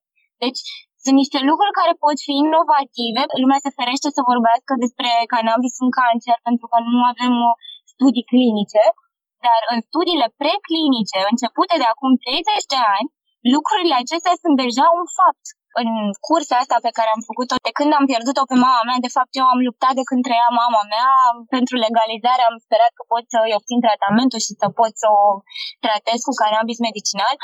Deci, 0.45 0.61
sunt 1.07 1.17
niște 1.23 1.41
lucruri 1.51 1.79
care 1.81 1.93
pot 2.05 2.17
fi 2.27 2.35
inovative. 2.45 3.23
Lumea 3.43 3.61
se 3.65 3.77
ferește 3.79 4.09
să 4.17 4.29
vorbească 4.33 4.73
despre 4.85 5.11
cannabis 5.35 5.75
în 5.85 5.91
cancer 6.01 6.37
pentru 6.49 6.67
că 6.71 6.79
nu 6.93 7.01
avem 7.13 7.35
uh, 7.49 7.55
studii 7.93 8.29
clinice, 8.33 8.83
dar 9.47 9.61
în 9.73 9.79
studiile 9.89 10.29
preclinice, 10.43 11.19
începute 11.33 11.75
de 11.83 11.87
acum 11.93 12.13
30 12.17 12.73
de 12.75 12.81
ani, 12.97 13.09
lucrurile 13.55 13.95
acestea 14.03 14.35
sunt 14.43 14.57
deja 14.65 14.87
un 15.01 15.07
fapt. 15.19 15.47
În 15.83 15.91
cursa 16.27 16.57
asta 16.63 16.77
pe 16.87 16.95
care 16.97 17.11
am 17.13 17.23
făcut-o 17.31 17.57
de 17.67 17.73
când 17.79 17.91
am 17.99 18.05
pierdut-o 18.11 18.49
pe 18.51 18.57
mama 18.67 18.83
mea, 18.89 18.99
de 19.07 19.15
fapt 19.17 19.33
eu 19.41 19.47
am 19.53 19.61
luptat 19.69 19.95
de 20.01 20.05
când 20.09 20.21
trăia 20.27 20.51
mama 20.63 20.83
mea 20.95 21.09
pentru 21.55 21.75
legalizare, 21.87 22.43
am 22.45 22.57
sperat 22.65 22.93
că 22.97 23.03
pot 23.13 23.25
să-i 23.33 23.57
obțin 23.59 23.81
tratamentul 23.87 24.41
și 24.47 24.53
să 24.61 24.67
pot 24.81 24.93
să 25.03 25.07
o 25.21 25.25
tratez 25.85 26.19
cu 26.27 26.33
cannabis 26.43 26.79
medicinal. 26.89 27.35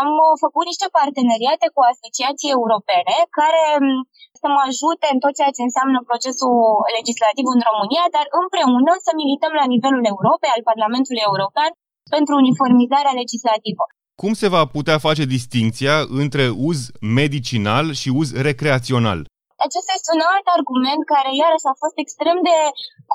Am 0.00 0.08
uh, 0.26 0.32
făcut 0.44 0.64
niște 0.70 0.86
parteneriate 0.98 1.66
cu 1.74 1.80
asociații 1.92 2.54
europene 2.58 3.16
care 3.38 3.62
mm, 3.84 4.00
să 4.40 4.46
mă 4.54 4.60
ajute 4.70 5.06
în 5.14 5.18
tot 5.24 5.32
ceea 5.38 5.54
ce 5.56 5.62
înseamnă 5.64 5.98
procesul 6.10 6.56
legislativ 6.96 7.46
în 7.54 7.60
România, 7.70 8.04
dar 8.16 8.26
împreună 8.40 8.92
să 9.06 9.10
milităm 9.20 9.52
la 9.60 9.66
nivelul 9.74 10.04
Europei, 10.14 10.54
al 10.56 10.62
Parlamentului 10.70 11.26
European, 11.30 11.70
pentru 12.14 12.32
uniformizarea 12.42 13.18
legislativă. 13.20 13.84
Cum 14.22 14.32
se 14.42 14.48
va 14.56 14.64
putea 14.76 14.98
face 15.06 15.24
distinția 15.36 15.96
între 16.22 16.44
uz 16.68 16.78
medicinal 17.18 17.86
și 18.00 18.08
uz 18.20 18.28
recreațional? 18.48 19.18
Acesta 19.66 19.92
este 19.94 20.10
un 20.16 20.22
alt 20.34 20.46
argument 20.56 21.02
care 21.14 21.30
iarăși 21.42 21.70
a 21.72 21.80
fost 21.82 21.96
extrem 22.04 22.38
de 22.50 22.58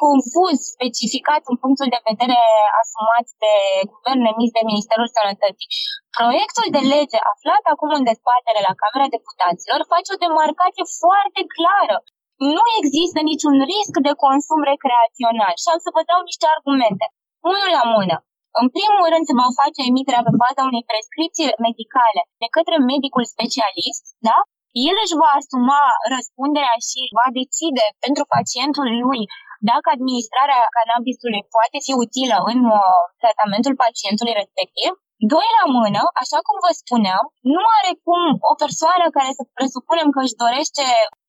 confuz 0.01 0.57
specificat 0.75 1.41
în 1.51 1.55
punctul 1.63 1.88
de 1.95 2.05
vedere 2.09 2.41
asumat 2.81 3.27
de 3.43 3.53
guvern 3.91 4.21
emis 4.33 4.51
de 4.57 4.67
Ministerul 4.71 5.09
Sănătății. 5.17 5.71
Proiectul 6.17 6.67
de 6.75 6.81
lege 6.93 7.19
aflat 7.33 7.63
acum 7.74 7.89
în 7.97 8.07
dezbatere 8.12 8.59
la 8.67 8.77
Camera 8.81 9.07
Deputaților 9.15 9.79
face 9.93 10.09
o 10.12 10.21
demarcație 10.25 10.85
foarte 11.01 11.41
clară. 11.55 11.97
Nu 12.55 12.65
există 12.81 13.19
niciun 13.31 13.55
risc 13.74 13.95
de 14.07 14.13
consum 14.24 14.62
recreațional 14.71 15.53
și 15.62 15.67
am 15.74 15.79
să 15.85 15.89
vă 15.95 16.01
dau 16.09 16.21
niște 16.29 16.45
argumente. 16.55 17.05
Unul 17.51 17.69
la 17.77 17.83
mână. 17.95 18.17
În 18.62 18.67
primul 18.77 19.05
rând 19.13 19.25
se 19.27 19.39
va 19.41 19.50
face 19.62 19.79
emiterea 19.91 20.25
pe 20.27 20.33
baza 20.43 20.62
unei 20.71 20.88
prescripții 20.91 21.55
medicale 21.67 22.21
de 22.41 22.47
către 22.55 22.75
medicul 22.91 23.25
specialist, 23.33 24.03
da? 24.29 24.38
El 24.89 24.95
își 25.03 25.19
va 25.21 25.29
asuma 25.39 25.83
răspunderea 26.15 26.77
și 26.89 27.01
va 27.19 27.27
decide 27.39 27.85
pentru 28.03 28.24
pacientul 28.35 28.88
lui 29.03 29.21
dacă 29.69 29.88
administrarea 29.95 30.62
cannabisului 30.77 31.43
poate 31.55 31.77
fi 31.85 31.93
utilă 32.03 32.38
în 32.51 32.59
uh, 32.77 33.01
tratamentul 33.21 33.74
pacientului 33.83 34.39
respectiv. 34.41 34.91
Doi 35.33 35.50
la 35.57 35.65
mână, 35.77 36.01
așa 36.21 36.39
cum 36.45 36.57
vă 36.65 36.71
spuneam, 36.81 37.24
nu 37.55 37.63
are 37.77 37.91
cum 38.05 38.21
o 38.51 38.53
persoană 38.63 39.05
care 39.17 39.31
să 39.38 39.43
presupunem 39.57 40.07
că 40.13 40.19
își 40.24 40.39
dorește 40.43 40.83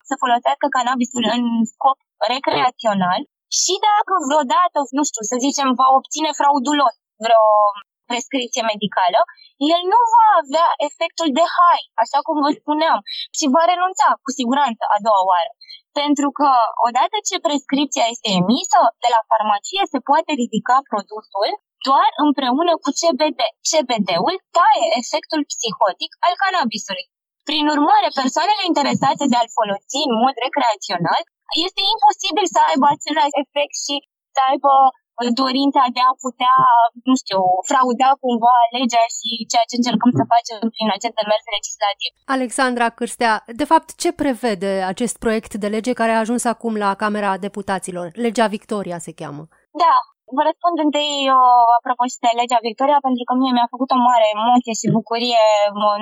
să 0.09 0.13
folosească 0.21 0.65
cannabisul 0.75 1.25
în 1.35 1.43
scop 1.73 1.97
recreațional 2.33 3.19
și 3.59 3.73
dacă 3.89 4.13
vreodată, 4.27 4.77
nu 4.97 5.03
știu, 5.09 5.23
să 5.31 5.35
zicem, 5.45 5.67
va 5.81 5.87
obține 5.99 6.31
fraudulos 6.39 6.95
vreo 7.23 7.47
prescripție 8.09 8.63
medicală, 8.73 9.19
el 9.73 9.81
nu 9.93 9.99
va 10.15 10.27
avea 10.41 10.67
efectul 10.87 11.29
de 11.37 11.45
high, 11.57 11.87
așa 12.03 12.19
cum 12.25 12.35
vă 12.45 12.51
spuneam, 12.61 12.99
și 13.37 13.45
va 13.55 13.63
renunța 13.71 14.07
cu 14.23 14.29
siguranță 14.39 14.83
a 14.95 14.97
doua 15.05 15.23
oară. 15.31 15.51
Pentru 15.99 16.27
că 16.37 16.49
odată 16.87 17.17
ce 17.27 17.35
prescripția 17.47 18.05
este 18.13 18.29
emisă 18.41 18.81
de 19.03 19.09
la 19.15 19.21
farmacie, 19.29 19.83
se 19.93 19.99
poate 20.09 20.31
ridica 20.41 20.75
produsul 20.91 21.49
doar 21.87 22.09
împreună 22.25 22.73
cu 22.83 22.89
CBD. 22.99 23.39
CBD-ul 23.69 24.35
taie 24.57 24.85
efectul 25.01 25.41
psihotic 25.51 26.11
al 26.25 26.33
cannabisului. 26.41 27.05
Prin 27.49 27.65
urmare, 27.75 28.09
persoanele 28.21 28.63
interesate 28.71 29.23
de 29.31 29.37
a-l 29.37 29.51
folosi 29.59 29.99
în 30.09 30.15
mod 30.23 30.35
recreațional, 30.45 31.21
este 31.65 31.81
imposibil 31.93 32.45
să 32.55 32.59
aibă 32.69 32.85
același 32.89 33.39
efect 33.43 33.75
și 33.85 33.95
să 34.33 34.39
aibă 34.49 34.73
dorința 35.43 35.81
de 35.97 36.01
a 36.09 36.13
putea, 36.25 36.55
nu 37.07 37.15
știu, 37.21 37.39
frauda 37.69 38.09
cumva 38.23 38.55
legea 38.77 39.03
și 39.17 39.29
ceea 39.51 39.65
ce 39.69 39.75
încercăm 39.79 40.11
să 40.19 40.23
facem 40.33 40.57
prin 40.75 40.89
acest 40.97 41.15
demers 41.19 41.45
legislativ. 41.57 42.11
Alexandra 42.37 42.87
Cârstea, 42.97 43.33
de 43.61 43.65
fapt, 43.71 43.87
ce 44.03 44.09
prevede 44.21 44.71
acest 44.93 45.15
proiect 45.23 45.51
de 45.63 45.67
lege 45.75 45.91
care 45.99 46.11
a 46.13 46.23
ajuns 46.25 46.43
acum 46.53 46.73
la 46.83 46.89
Camera 47.03 47.31
Deputaților? 47.47 48.07
Legea 48.25 48.47
Victoria 48.57 48.97
se 49.05 49.13
cheamă. 49.19 49.43
Da, 49.83 49.95
Vă 50.35 50.41
răspund 50.49 50.77
întâi 50.85 51.13
uh, 51.37 51.67
apropo 51.77 52.03
și 52.11 52.21
de 52.25 52.31
legea 52.39 52.59
Victoria, 52.69 52.99
pentru 53.07 53.23
că 53.27 53.33
mie 53.33 53.53
mi-a 53.55 53.73
făcut 53.73 53.89
o 53.95 53.99
mare 54.09 54.27
emoție 54.37 54.73
și 54.79 54.95
bucurie 54.99 55.45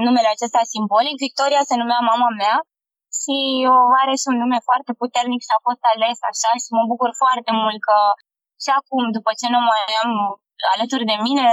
numele 0.05 0.29
acesta 0.31 0.61
simbolic. 0.73 1.15
Victoria 1.27 1.61
se 1.69 1.75
numea 1.81 2.01
mama 2.11 2.29
mea 2.41 2.55
și 3.21 3.37
uh, 3.71 3.99
are 4.01 4.13
și 4.21 4.27
un 4.31 4.37
nume 4.43 4.59
foarte 4.69 4.91
puternic 5.01 5.41
și 5.45 5.53
a 5.55 5.59
fost 5.67 5.83
ales 5.93 6.17
așa 6.31 6.51
și 6.63 6.69
mă 6.77 6.83
bucur 6.91 7.09
foarte 7.21 7.51
mult 7.61 7.79
că 7.87 7.97
și 8.63 8.69
acum, 8.79 9.03
după 9.17 9.31
ce 9.39 9.47
nu 9.55 9.61
mai 9.69 9.83
am 10.03 10.11
alături 10.73 11.09
de 11.11 11.17
mine, 11.27 11.47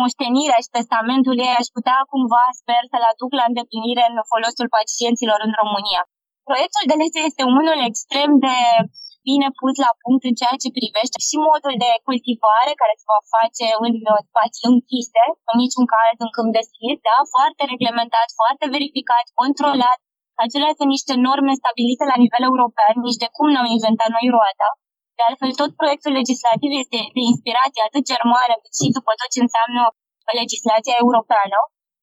moștenirea 0.00 0.60
și 0.64 0.74
testamentul 0.76 1.36
ei 1.46 1.54
aș 1.60 1.68
putea 1.76 1.98
cumva, 2.12 2.44
sper, 2.60 2.82
să-l 2.90 3.04
aduc 3.12 3.30
la 3.40 3.48
îndeplinire 3.50 4.04
în 4.10 4.16
folosul 4.32 4.68
pacienților 4.76 5.38
în 5.46 5.52
România. 5.60 6.02
Proiectul 6.48 6.84
de 6.90 6.96
lege 7.02 7.20
este 7.28 7.42
unul 7.58 7.78
extrem 7.90 8.30
de 8.46 8.56
bine 9.28 9.48
pus 9.60 9.74
la 9.84 9.92
punct 10.02 10.22
în 10.30 10.36
ceea 10.40 10.56
ce 10.62 10.76
privește 10.78 11.18
și 11.28 11.36
modul 11.48 11.74
de 11.84 11.90
cultivare 12.06 12.72
care 12.80 12.94
se 13.00 13.06
va 13.12 13.20
face 13.34 13.66
în 13.84 13.92
spații 14.28 14.68
închise, 14.72 15.24
în 15.50 15.56
niciun 15.64 15.86
caz 15.94 16.16
în 16.24 16.30
câmp 16.34 16.50
deschis, 16.60 16.96
da? 17.08 17.16
foarte 17.34 17.62
reglementat, 17.72 18.28
foarte 18.40 18.64
verificat, 18.74 19.26
controlat. 19.40 19.98
Acelea 20.44 20.72
sunt 20.78 20.90
niște 20.94 21.14
norme 21.26 21.52
stabilite 21.60 22.04
la 22.12 22.20
nivel 22.22 22.42
european, 22.50 22.94
nici 23.06 23.22
de 23.22 23.28
cum 23.36 23.48
n-am 23.52 23.68
inventat 23.76 24.10
noi 24.16 24.26
roata. 24.36 24.68
De 25.18 25.22
altfel, 25.28 25.50
tot 25.60 25.70
proiectul 25.80 26.12
legislativ 26.20 26.70
este 26.82 26.98
de 27.16 27.22
inspirație 27.32 27.82
atât 27.88 28.02
germană 28.12 28.54
cât 28.62 28.74
și 28.78 28.94
după 28.98 29.10
tot 29.18 29.30
ce 29.34 29.40
înseamnă 29.46 29.82
legislația 30.40 30.96
europeană. 31.04 31.58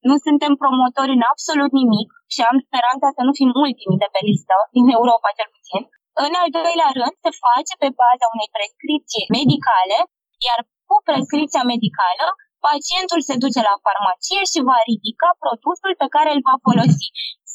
Nu 0.08 0.14
suntem 0.26 0.52
promotori 0.62 1.16
în 1.18 1.24
absolut 1.32 1.72
nimic 1.80 2.08
și 2.34 2.40
am 2.48 2.56
speranța 2.66 3.08
să 3.16 3.22
nu 3.26 3.32
fim 3.38 3.50
ultimii 3.66 4.02
de 4.02 4.08
pe 4.14 4.20
listă, 4.28 4.56
din 4.76 4.86
Europa 4.98 5.28
cel 5.38 5.48
puțin. 5.56 5.82
În 6.26 6.32
al 6.40 6.48
doilea 6.56 6.90
rând, 6.98 7.14
se 7.24 7.30
face 7.44 7.72
pe 7.82 7.88
baza 8.00 8.26
unei 8.34 8.52
prescripții 8.56 9.30
medicale, 9.38 9.98
iar 10.46 10.58
cu 10.88 10.96
prescripția 11.08 11.64
medicală, 11.72 12.26
pacientul 12.66 13.20
se 13.28 13.34
duce 13.44 13.60
la 13.70 13.76
farmacie 13.84 14.42
și 14.52 14.66
va 14.68 14.78
ridica 14.90 15.28
produsul 15.42 15.92
pe 16.02 16.08
care 16.14 16.30
îl 16.32 16.40
va 16.48 16.56
folosi 16.66 17.06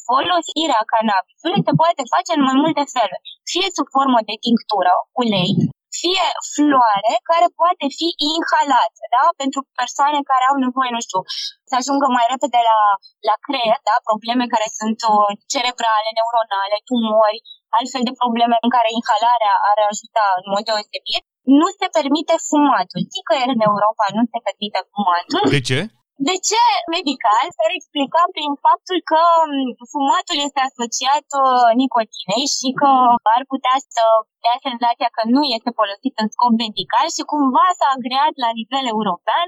folosirea 0.08 0.82
cannabisului 0.92 1.64
se 1.66 1.72
poate 1.80 2.02
face 2.14 2.30
în 2.36 2.42
mai 2.48 2.56
multe 2.62 2.84
feluri. 2.94 3.26
Fie 3.52 3.66
sub 3.76 3.86
formă 3.96 4.20
de 4.30 4.36
tinctură, 4.46 4.92
ulei, 5.22 5.52
fie 6.00 6.26
floare 6.54 7.12
care 7.30 7.46
poate 7.60 7.86
fi 7.98 8.08
inhalată, 8.32 9.02
da? 9.14 9.24
Pentru 9.42 9.60
persoane 9.80 10.20
care 10.30 10.44
au 10.50 10.56
nevoie, 10.64 10.90
nu 10.96 11.02
știu, 11.06 11.20
să 11.68 11.74
ajungă 11.76 12.06
mai 12.16 12.26
repede 12.32 12.60
la, 12.70 12.80
la 13.28 13.36
creier, 13.46 13.80
da? 13.88 13.96
Probleme 14.10 14.44
care 14.54 14.68
sunt 14.78 14.98
uh, 15.12 15.30
cerebrale, 15.52 16.10
neuronale, 16.18 16.76
tumori, 16.88 17.38
altfel 17.78 18.02
de 18.08 18.18
probleme 18.20 18.56
în 18.64 18.70
care 18.76 18.88
inhalarea 18.98 19.54
ar 19.70 19.78
ajuta 19.90 20.24
în 20.40 20.46
mod 20.52 20.62
deosebit. 20.68 21.22
Nu 21.60 21.68
se 21.78 21.86
permite 21.96 22.34
fumatul. 22.48 23.00
Nicăieri 23.14 23.56
în 23.56 23.62
Europa 23.70 24.04
nu 24.16 24.22
se 24.32 24.38
permite 24.46 24.80
fumatul. 24.92 25.42
De 25.56 25.62
ce? 25.70 25.80
De 26.26 26.34
ce 26.48 26.62
medical? 26.96 27.44
S-ar 27.56 27.70
explica 27.78 28.22
prin 28.34 28.52
faptul 28.66 28.98
că 29.10 29.20
mm, 29.50 29.70
fumatul 29.92 30.38
este 30.46 30.60
asociat 30.68 31.26
uh, 31.42 31.70
nicotinei 31.80 32.46
și 32.56 32.68
că 32.80 32.90
ar 33.36 33.42
putea 33.52 33.76
să 33.94 34.02
dea 34.44 34.56
senzația 34.66 35.08
că 35.16 35.22
nu 35.34 35.42
este 35.56 35.70
folosit 35.80 36.14
în 36.22 36.28
scop 36.34 36.52
medical 36.64 37.06
și 37.16 37.28
cumva 37.32 37.66
s-a 37.78 37.88
agreat 37.96 38.34
la 38.44 38.50
nivel 38.58 38.84
european 38.94 39.46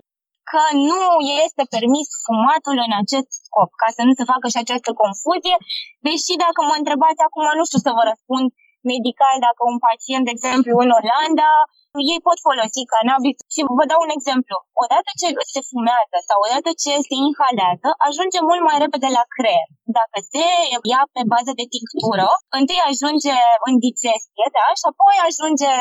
că 0.51 0.63
nu 0.91 1.03
este 1.45 1.63
permis 1.77 2.09
fumatul 2.27 2.77
în 2.87 2.93
acest 3.03 3.31
scop, 3.47 3.71
ca 3.83 3.89
să 3.97 4.03
nu 4.07 4.13
se 4.19 4.29
facă 4.33 4.47
și 4.53 4.59
această 4.61 4.91
confuzie, 5.03 5.57
deși 6.07 6.33
dacă 6.45 6.61
mă 6.69 6.75
întrebați 6.81 7.21
acum, 7.27 7.47
nu 7.59 7.65
știu 7.69 7.81
să 7.87 7.91
vă 7.97 8.03
răspund 8.11 8.47
medical, 8.93 9.37
dacă 9.47 9.61
un 9.73 9.79
pacient, 9.87 10.25
de 10.27 10.35
exemplu, 10.37 10.73
în 10.85 10.91
Olanda, 10.99 11.53
ei 12.13 12.21
pot 12.27 12.39
folosi 12.49 12.91
cannabis. 12.93 13.39
Și 13.53 13.61
vă 13.79 13.85
dau 13.91 14.01
un 14.07 14.13
exemplu. 14.19 14.57
Odată 14.83 15.11
ce 15.21 15.29
se 15.55 15.61
fumează 15.71 16.17
sau 16.29 16.39
odată 16.47 16.71
ce 16.83 16.93
se 17.09 17.15
inhalează, 17.29 17.89
ajunge 18.09 18.39
mult 18.49 18.63
mai 18.69 18.77
repede 18.85 19.09
la 19.19 19.25
creier. 19.35 19.69
Dacă 19.99 20.19
se 20.33 20.47
ia 20.93 21.03
pe 21.15 21.23
bază 21.33 21.53
de 21.61 21.67
tinctură, 21.77 22.29
întâi 22.59 22.81
ajunge 22.91 23.37
în 23.67 23.75
digestie, 23.85 24.47
da? 24.57 24.67
Și 24.81 24.87
apoi 24.91 25.17
ajunge 25.29 25.73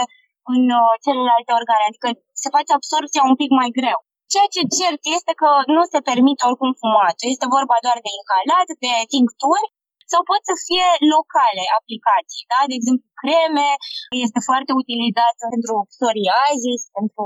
în 0.53 0.63
uh, 0.81 0.93
celelalte 1.05 1.51
organe, 1.59 1.85
adică 1.89 2.07
se 2.41 2.49
face 2.55 2.71
absorpția 2.73 3.23
un 3.29 3.35
pic 3.41 3.51
mai 3.59 3.69
greu. 3.79 3.99
Ceea 4.33 4.49
ce 4.55 4.61
cert 4.77 5.01
este 5.17 5.33
că 5.41 5.49
nu 5.75 5.81
se 5.93 5.99
permite 6.09 6.41
oricum 6.49 6.71
fumatul. 6.81 7.31
Este 7.33 7.53
vorba 7.57 7.75
doar 7.85 7.97
de 8.05 8.11
inhalat, 8.19 8.67
de 8.83 8.93
tincturi 9.13 9.67
sau 10.11 10.21
pot 10.31 10.41
să 10.49 10.55
fie 10.67 10.87
locale 11.15 11.63
aplicații, 11.79 12.47
da? 12.51 12.59
De 12.69 12.75
exemplu, 12.79 13.07
creme, 13.21 13.69
este 14.25 14.39
foarte 14.49 14.71
utilizat 14.81 15.35
pentru 15.53 15.73
psoriazis, 15.93 16.81
pentru 16.97 17.25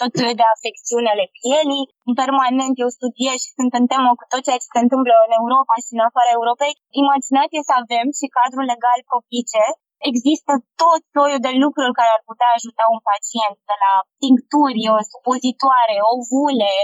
tot 0.00 0.10
felul 0.18 0.36
de 0.40 0.46
afecțiuni 0.54 1.12
ale 1.12 1.26
pielii. 1.38 1.88
Permanent 2.22 2.74
eu 2.82 2.90
studiez 2.98 3.36
și 3.44 3.56
sunt 3.58 3.72
în 3.80 3.86
temă 3.92 4.10
cu 4.18 4.24
tot 4.32 4.42
ceea 4.46 4.60
ce 4.62 4.72
se 4.74 4.80
întâmplă 4.84 5.14
în 5.26 5.32
Europa 5.40 5.74
și 5.84 5.92
în 5.96 6.02
afara 6.08 6.36
Europei. 6.38 6.74
Imaginați 7.02 7.66
să 7.68 7.72
avem 7.82 8.06
și 8.18 8.34
cadrul 8.36 8.64
legal 8.72 9.00
propice 9.10 9.64
Există 10.10 10.52
tot 10.82 11.02
soiul 11.14 11.40
de 11.46 11.52
lucruri 11.64 11.98
care 11.98 12.12
ar 12.14 12.22
putea 12.30 12.50
ajuta 12.58 12.84
un 12.94 13.00
pacient, 13.10 13.56
de 13.70 13.76
la 13.84 13.92
tincturi, 14.22 14.82
supozitoare, 15.12 15.96
ovule, 16.12 16.74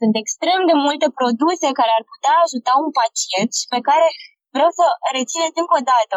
sunt 0.00 0.14
extrem 0.22 0.60
de 0.70 0.76
multe 0.86 1.06
produse 1.18 1.68
care 1.78 1.92
ar 1.98 2.04
putea 2.12 2.34
ajuta 2.44 2.72
un 2.84 2.90
pacient 3.00 3.50
și 3.60 3.66
pe 3.74 3.80
care 3.88 4.06
vreau 4.54 4.70
să 4.78 4.86
rețineți 5.16 5.60
încă 5.62 5.74
o 5.80 5.86
dată. 5.92 6.16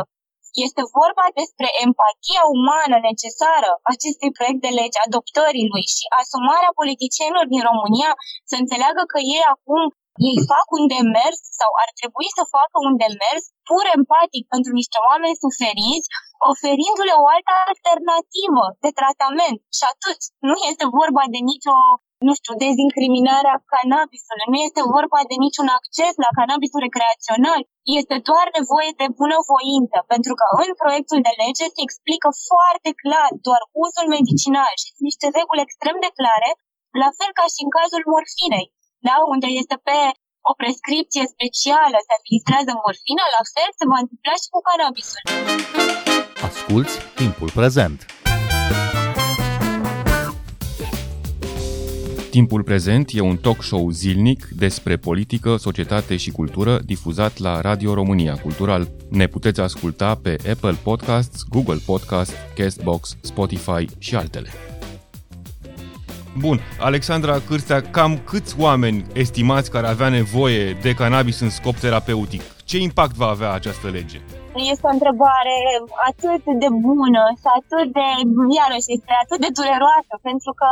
Este 0.68 0.82
vorba 1.00 1.26
despre 1.40 1.70
empatia 1.86 2.44
umană 2.58 2.98
necesară 3.10 3.72
acestui 3.94 4.30
proiect 4.38 4.62
de 4.66 4.72
lege, 4.80 4.98
adoptării 5.02 5.72
lui 5.72 5.86
și 5.96 6.06
asumarea 6.22 6.78
politicienilor 6.80 7.46
din 7.54 7.64
România 7.70 8.12
să 8.50 8.56
înțeleagă 8.58 9.02
că 9.12 9.20
ei 9.36 9.44
acum 9.56 9.84
ei 10.28 10.38
fac 10.52 10.68
un 10.78 10.84
demers 10.94 11.40
sau 11.60 11.72
ar 11.84 11.90
trebui 12.00 12.30
să 12.38 12.52
facă 12.56 12.78
un 12.88 12.96
demers 13.04 13.44
pur 13.70 13.84
empatic 13.98 14.44
pentru 14.54 14.72
niște 14.80 14.98
oameni 15.10 15.42
suferiți, 15.46 16.12
oferindu-le 16.52 17.16
o 17.24 17.26
altă 17.36 17.54
alternativă 17.70 18.66
de 18.84 18.92
tratament. 19.00 19.58
Și 19.78 19.84
atât. 19.94 20.20
Nu 20.50 20.56
este 20.70 20.86
vorba 21.00 21.24
de 21.34 21.40
nicio 21.52 21.76
nu 22.28 22.34
știu, 22.40 22.54
dezincriminarea 22.66 23.58
cannabisului, 23.74 24.52
nu 24.54 24.60
este 24.68 24.82
vorba 24.96 25.20
de 25.32 25.36
niciun 25.46 25.68
acces 25.80 26.14
la 26.26 26.32
cannabisul 26.38 26.82
recreațional, 26.88 27.62
este 28.00 28.16
doar 28.30 28.48
nevoie 28.60 28.92
de 29.02 29.08
bunăvoință, 29.20 29.98
pentru 30.14 30.34
că 30.40 30.46
în 30.64 30.70
proiectul 30.82 31.20
de 31.28 31.34
lege 31.44 31.66
se 31.76 31.82
explică 31.88 32.30
foarte 32.50 32.90
clar 33.02 33.30
doar 33.48 33.62
uzul 33.84 34.08
medicinal 34.16 34.74
și 34.82 34.90
sunt 34.94 35.06
niște 35.10 35.28
reguli 35.38 35.66
extrem 35.66 35.98
de 36.06 36.12
clare, 36.20 36.50
la 37.04 37.10
fel 37.18 37.32
ca 37.40 37.46
și 37.54 37.60
în 37.66 37.72
cazul 37.78 38.04
morfinei, 38.12 38.68
da? 39.08 39.16
unde 39.34 39.48
este 39.62 39.76
pe 39.88 39.98
o 40.50 40.52
prescripție 40.62 41.24
specială 41.34 41.98
se 42.08 42.14
administrează 42.20 42.72
morfina, 42.82 43.26
la 43.38 43.44
fel 43.56 43.70
se 43.80 43.86
va 43.92 44.00
întâmpla 44.04 44.36
și 44.42 44.48
cu 44.54 44.60
cannabisul. 44.68 45.22
Asculți 46.48 46.96
timpul 47.22 47.50
prezent! 47.60 48.00
Timpul 52.40 52.64
prezent 52.64 53.10
e 53.14 53.20
un 53.22 53.38
talk 53.38 53.64
show 53.64 53.90
zilnic 53.90 54.46
despre 54.46 54.98
politică, 54.98 55.56
societate 55.56 56.18
și 56.18 56.32
cultură 56.32 56.80
difuzat 56.86 57.38
la 57.38 57.62
Radio 57.62 57.94
România 57.94 58.36
Cultural. 58.36 58.88
Ne 59.10 59.28
puteți 59.28 59.62
asculta 59.62 60.16
pe 60.24 60.36
Apple 60.52 60.76
Podcasts, 60.84 61.44
Google 61.50 61.80
Podcasts, 61.86 62.34
Castbox, 62.56 63.18
Spotify 63.22 63.86
și 63.98 64.16
altele. 64.16 64.50
Bun, 66.38 66.60
Alexandra 66.80 67.40
Cârstea, 67.40 67.82
cam 67.82 68.18
câți 68.18 68.60
oameni 68.60 69.06
estimați 69.14 69.72
care 69.72 69.88
avea 69.88 70.10
nevoie 70.10 70.74
de 70.82 70.94
cannabis 70.94 71.40
în 71.40 71.50
scop 71.50 71.76
terapeutic? 71.76 72.42
Ce 72.66 72.78
impact 72.78 73.16
va 73.16 73.28
avea 73.28 73.52
această 73.52 73.88
lege? 73.90 74.20
Este 74.72 74.86
o 74.90 74.96
întrebare 74.98 75.58
atât 76.10 76.44
de 76.64 76.70
bună 76.88 77.24
și 77.42 77.48
atât 77.60 77.88
de, 77.98 78.08
iarăși, 78.60 78.94
este 78.98 79.14
atât 79.24 79.40
de 79.46 79.50
dureroasă, 79.58 80.14
pentru 80.30 80.52
că 80.60 80.70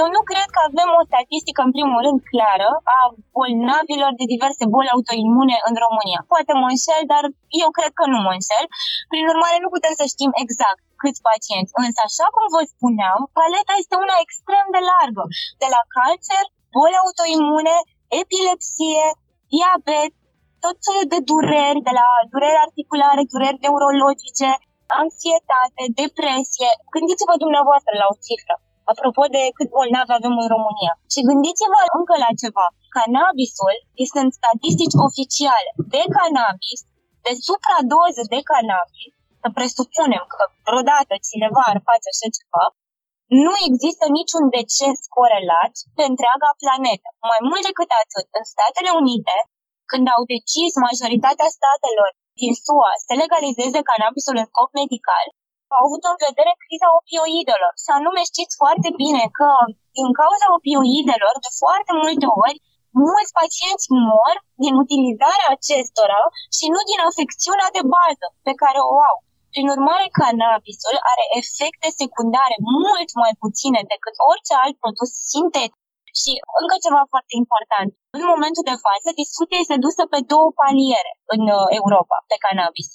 eu 0.00 0.06
nu 0.14 0.20
cred 0.30 0.48
că 0.54 0.60
avem 0.68 0.90
o 1.00 1.06
statistică, 1.10 1.60
în 1.64 1.72
primul 1.76 2.00
rând, 2.06 2.18
clară 2.30 2.70
a 2.96 3.00
bolnavilor 3.36 4.12
de 4.20 4.26
diverse 4.34 4.64
boli 4.74 4.94
autoimune 4.96 5.56
în 5.68 5.74
România. 5.84 6.20
Poate 6.32 6.52
mă 6.60 6.68
înșel, 6.72 7.02
dar 7.12 7.24
eu 7.62 7.70
cred 7.78 7.92
că 7.98 8.04
nu 8.12 8.18
mă 8.24 8.32
înșel. 8.34 8.64
Prin 9.12 9.24
urmare, 9.32 9.58
nu 9.60 9.68
putem 9.74 9.94
să 10.00 10.04
știm 10.14 10.32
exact 10.44 10.80
câți 11.00 11.24
pacienți. 11.28 11.74
Însă, 11.84 12.00
așa 12.08 12.26
cum 12.34 12.44
vă 12.54 12.62
spuneam, 12.74 13.20
paleta 13.38 13.74
este 13.82 13.94
una 14.04 14.16
extrem 14.24 14.66
de 14.76 14.82
largă. 14.90 15.24
De 15.62 15.68
la 15.74 15.82
cancer, 15.96 16.44
boli 16.74 17.00
autoimune, 17.02 17.76
epilepsie, 18.22 19.04
diabet, 19.52 20.12
tot 20.64 20.76
felul 20.86 21.06
de 21.14 21.20
dureri, 21.30 21.86
de 21.88 21.92
la 22.00 22.08
dureri 22.32 22.64
articulare, 22.66 23.22
dureri 23.32 23.62
neurologice, 23.64 24.50
anxietate, 25.02 25.82
depresie. 26.00 26.70
Gândiți-vă 26.94 27.34
dumneavoastră 27.44 27.92
la 28.00 28.08
o 28.12 28.16
cifră 28.26 28.56
apropo 28.92 29.24
de 29.36 29.42
cât 29.56 29.68
bolnavi 29.76 30.16
avem 30.18 30.34
în 30.42 30.48
România. 30.54 30.92
Și 31.12 31.26
gândiți-vă 31.28 31.80
încă 31.98 32.14
la 32.24 32.30
ceva. 32.42 32.66
Cannabisul 32.96 33.76
sunt 34.12 34.30
statistici 34.40 34.96
oficiale 35.08 35.70
de 35.94 36.02
cannabis, 36.16 36.80
de 37.26 37.32
supradoze 37.46 38.22
de 38.34 38.40
cannabis, 38.50 39.12
să 39.42 39.48
presupunem 39.58 40.24
că 40.34 40.42
vreodată 40.66 41.14
cineva 41.28 41.62
ar 41.72 41.78
face 41.88 42.06
așa 42.12 42.28
ceva, 42.38 42.64
nu 43.44 43.54
există 43.68 44.04
niciun 44.18 44.44
deces 44.56 44.98
corelat 45.16 45.74
pe 45.96 46.04
întreaga 46.10 46.50
planetă. 46.60 47.08
Mai 47.32 47.40
mult 47.48 47.62
decât 47.68 47.90
atât, 48.02 48.26
în 48.38 48.44
Statele 48.52 48.90
Unite, 49.02 49.36
când 49.90 50.04
au 50.14 50.22
decis 50.34 50.72
majoritatea 50.86 51.48
statelor 51.56 52.10
din 52.40 52.52
SUA 52.64 52.92
să 53.06 53.12
legalizeze 53.22 53.80
cannabisul 53.88 54.36
în 54.40 54.46
scop 54.50 54.70
medical, 54.82 55.26
au 55.30 55.43
avut 55.82 56.02
în 56.10 56.16
vedere 56.26 56.52
criza 56.62 56.88
opioidelor. 57.00 57.72
Și 57.82 57.90
anume 57.98 58.22
știți 58.30 58.58
foarte 58.62 58.90
bine 59.02 59.22
că 59.38 59.48
din 59.98 60.08
cauza 60.20 60.46
opioidelor, 60.58 61.34
de 61.46 61.50
foarte 61.62 61.92
multe 62.02 62.26
ori, 62.44 62.58
mulți 63.04 63.34
pacienți 63.38 63.86
mor 64.08 64.34
din 64.64 64.74
utilizarea 64.84 65.48
acestora 65.56 66.22
și 66.56 66.66
nu 66.74 66.80
din 66.90 67.00
afecțiunea 67.08 67.68
de 67.76 67.82
bază 67.96 68.26
pe 68.46 68.52
care 68.62 68.80
o 68.92 68.94
au. 69.10 69.18
Prin 69.52 69.66
urmare, 69.74 70.06
cannabisul 70.20 70.96
are 71.12 71.24
efecte 71.40 71.88
secundare 72.00 72.56
mult 72.82 73.10
mai 73.22 73.32
puține 73.42 73.80
decât 73.92 74.14
orice 74.30 74.52
alt 74.62 74.76
produs 74.82 75.10
sintetic. 75.32 75.82
Și 76.20 76.32
încă 76.60 76.76
ceva 76.84 77.02
foarte 77.12 77.34
important. 77.42 77.90
În 78.18 78.24
momentul 78.32 78.64
de 78.70 78.76
față, 78.86 79.08
discuția 79.22 79.58
este 79.60 79.84
dusă 79.86 80.02
pe 80.12 80.20
două 80.32 80.48
paliere 80.60 81.12
în 81.34 81.42
uh, 81.58 81.66
Europa, 81.80 82.16
pe 82.30 82.36
cannabis. 82.44 82.88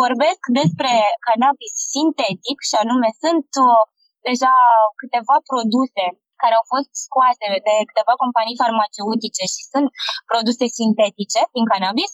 Vorbesc 0.00 0.42
despre 0.60 0.92
cannabis 1.26 1.74
sintetic 1.94 2.58
și 2.68 2.76
anume 2.82 3.10
sunt 3.22 3.48
uh, 3.68 3.82
deja 4.28 4.54
câteva 5.00 5.36
produse 5.50 6.04
care 6.42 6.54
au 6.60 6.64
fost 6.72 6.90
scoase 7.04 7.46
de 7.68 7.74
câteva 7.88 8.14
companii 8.22 8.60
farmaceutice 8.62 9.44
și 9.54 9.62
sunt 9.72 9.88
produse 10.30 10.64
sintetice 10.78 11.40
din 11.56 11.66
cannabis, 11.72 12.10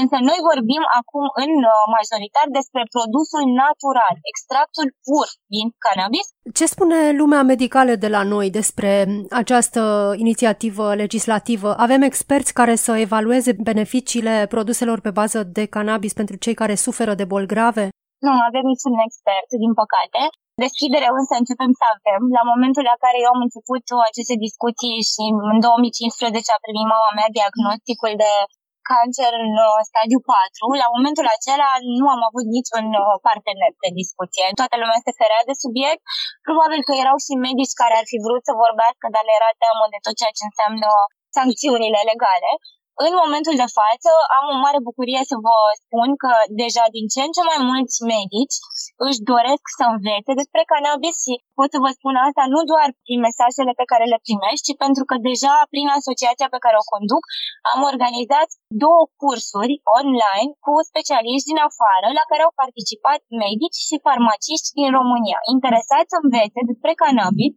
însă 0.00 0.16
noi 0.28 0.38
vorbim 0.50 0.82
acum 1.00 1.24
în 1.44 1.52
uh, 1.66 1.74
majoritar 1.96 2.46
despre 2.58 2.82
produsul 2.94 3.44
natural, 3.62 4.14
extractul 4.32 4.86
pur 5.06 5.26
din 5.56 5.66
cannabis. 5.86 6.26
Ce 6.58 6.66
spune 6.74 6.98
lumea 7.20 7.42
medicală 7.52 7.92
de 8.04 8.08
la 8.16 8.22
noi 8.34 8.46
despre 8.60 8.90
această 9.42 9.82
inițiativă 10.24 10.84
legislativă? 11.02 11.70
Avem 11.86 12.02
experți 12.10 12.56
care 12.60 12.74
să 12.86 12.92
evalueze 13.06 13.52
beneficiile 13.70 14.34
produselor 14.54 14.98
pe 15.00 15.10
bază 15.20 15.40
de 15.58 15.64
cannabis 15.74 16.12
pentru 16.20 16.36
cei 16.36 16.54
care 16.54 16.74
suferă 16.74 17.14
de 17.20 17.24
boli 17.32 17.50
grave? 17.54 17.84
Nu 18.26 18.30
avem 18.48 18.64
niciun 18.72 18.94
expert, 19.06 19.48
din 19.64 19.72
păcate. 19.80 20.20
Deschidere 20.64 21.08
însă 21.18 21.34
începem 21.36 21.72
să 21.80 21.84
avem. 21.94 22.22
La 22.36 22.42
momentul 22.52 22.84
la 22.92 22.96
care 23.04 23.18
eu 23.24 23.30
am 23.34 23.42
început 23.46 23.82
aceste 24.10 24.34
discuții 24.46 24.96
și 25.12 25.24
în 25.52 25.58
2015 25.66 26.50
a 26.56 26.64
primit 26.64 26.86
mama 26.94 27.10
mea 27.18 27.28
diagnosticul 27.38 28.12
de 28.24 28.32
cancer 28.90 29.32
în 29.44 29.54
uh, 29.68 29.80
stadiu 29.90 30.20
4, 30.20 30.82
la 30.82 30.88
momentul 30.96 31.26
acela 31.36 31.70
nu 32.00 32.06
am 32.14 32.22
avut 32.28 32.46
niciun 32.56 32.86
uh, 33.02 33.14
partener 33.26 33.72
de 33.84 33.90
discuție. 34.00 34.44
Toată 34.60 34.74
lumea 34.82 34.98
se 35.06 35.18
ferea 35.20 35.42
de 35.48 35.54
subiect. 35.64 36.02
Probabil 36.46 36.80
că 36.86 36.92
erau 37.02 37.16
și 37.26 37.32
medici 37.48 37.78
care 37.82 37.94
ar 38.00 38.06
fi 38.12 38.18
vrut 38.26 38.42
să 38.48 38.60
vorbească, 38.64 39.04
dar 39.14 39.24
le 39.26 39.34
era 39.40 39.50
teamă 39.62 39.84
de 39.94 39.98
tot 40.04 40.14
ceea 40.20 40.36
ce 40.38 40.44
înseamnă 40.50 40.88
sancțiunile 41.36 42.00
legale. 42.10 42.50
În 43.06 43.12
momentul 43.22 43.56
de 43.62 43.68
față 43.78 44.10
am 44.38 44.44
o 44.54 44.56
mare 44.64 44.80
bucurie 44.88 45.22
să 45.30 45.36
vă 45.46 45.56
spun 45.82 46.08
că 46.22 46.32
deja 46.62 46.84
din 46.96 47.06
ce 47.12 47.20
în 47.24 47.32
ce 47.36 47.42
mai 47.50 47.60
mulți 47.70 47.96
medici 48.14 48.56
își 49.06 49.20
doresc 49.32 49.64
să 49.78 49.84
învețe 49.94 50.32
despre 50.40 50.62
cannabis 50.72 51.14
și 51.24 51.34
pot 51.58 51.68
să 51.74 51.78
vă 51.84 51.90
spun 51.98 52.14
asta 52.26 52.44
nu 52.54 52.60
doar 52.72 52.88
prin 53.04 53.18
mesajele 53.26 53.72
pe 53.80 53.88
care 53.90 54.04
le 54.12 54.18
primești, 54.26 54.66
ci 54.66 54.80
pentru 54.84 55.04
că 55.08 55.14
deja 55.30 55.56
prin 55.72 55.86
asociația 55.98 56.48
pe 56.54 56.62
care 56.64 56.76
o 56.78 56.88
conduc 56.92 57.24
am 57.72 57.80
organizat 57.92 58.48
două 58.84 59.02
cursuri 59.20 59.74
online 59.98 60.50
cu 60.64 60.72
specialiști 60.90 61.50
din 61.50 61.60
afară 61.68 62.06
la 62.18 62.24
care 62.30 62.42
au 62.44 62.52
participat 62.62 63.20
medici 63.44 63.78
și 63.88 64.02
farmaciști 64.06 64.74
din 64.78 64.88
România, 64.98 65.38
interesați 65.54 66.10
să 66.12 66.18
învețe 66.20 66.60
despre 66.70 66.92
cannabis. 67.02 67.52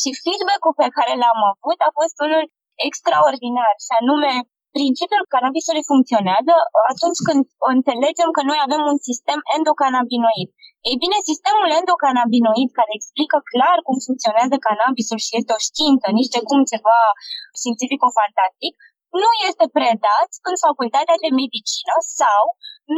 Și 0.00 0.08
feedback-ul 0.22 0.74
pe 0.82 0.88
care 0.96 1.12
l-am 1.22 1.40
avut 1.52 1.78
a 1.88 1.90
fost 1.98 2.16
unul 2.26 2.44
extraordinar, 2.88 3.74
și 3.86 3.92
anume 4.00 4.32
principiul 4.78 5.24
cannabisului 5.34 5.88
funcționează 5.90 6.54
atunci 6.92 7.20
când 7.26 7.42
înțelegem 7.74 8.28
că 8.36 8.42
noi 8.50 8.58
avem 8.66 8.82
un 8.92 8.98
sistem 9.08 9.38
endocannabinoid. 9.56 10.48
Ei 10.88 10.96
bine, 11.02 11.18
sistemul 11.30 11.68
endocannabinoid 11.80 12.70
care 12.78 12.92
explică 12.94 13.36
clar 13.52 13.78
cum 13.86 13.96
funcționează 14.06 14.56
cannabisul 14.66 15.20
și 15.26 15.32
este 15.38 15.52
o 15.56 15.64
știință, 15.68 16.06
nici 16.18 16.34
de 16.34 16.40
cum 16.48 16.60
ceva 16.72 16.98
științifico-fantastic, 17.58 18.74
nu 19.22 19.30
este 19.48 19.64
predat 19.76 20.30
în 20.50 20.56
facultatea 20.66 21.16
de 21.24 21.30
medicină 21.40 21.94
sau 22.20 22.42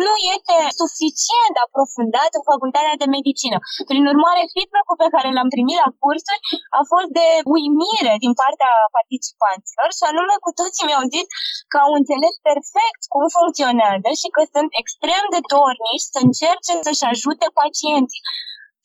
nu 0.03 0.15
este 0.35 0.57
suficient 0.81 1.53
de 1.55 1.63
aprofundat 1.67 2.31
în 2.39 2.45
facultatea 2.51 2.97
de 3.03 3.09
medicină. 3.17 3.57
Prin 3.91 4.05
urmare, 4.13 4.43
feedback-ul 4.55 4.99
pe 5.03 5.13
care 5.15 5.29
l-am 5.37 5.51
primit 5.55 5.79
la 5.85 5.91
cursuri 6.03 6.43
a 6.79 6.81
fost 6.93 7.11
de 7.19 7.29
uimire 7.57 8.15
din 8.25 8.35
partea 8.43 8.73
participanților 8.97 9.89
și 9.99 10.05
anume 10.11 10.37
cu 10.45 10.51
toții 10.61 10.87
mi-au 10.89 11.05
zis 11.15 11.27
că 11.71 11.77
au 11.85 11.93
înțeles 12.01 12.35
perfect 12.49 13.01
cum 13.13 13.25
funcționează 13.37 14.09
și 14.21 14.29
că 14.35 14.43
sunt 14.55 14.71
extrem 14.83 15.25
de 15.35 15.41
dornici 15.53 16.11
să 16.13 16.19
încerce 16.27 16.73
să-și 16.87 17.09
ajute 17.13 17.47
pacienții. 17.61 18.25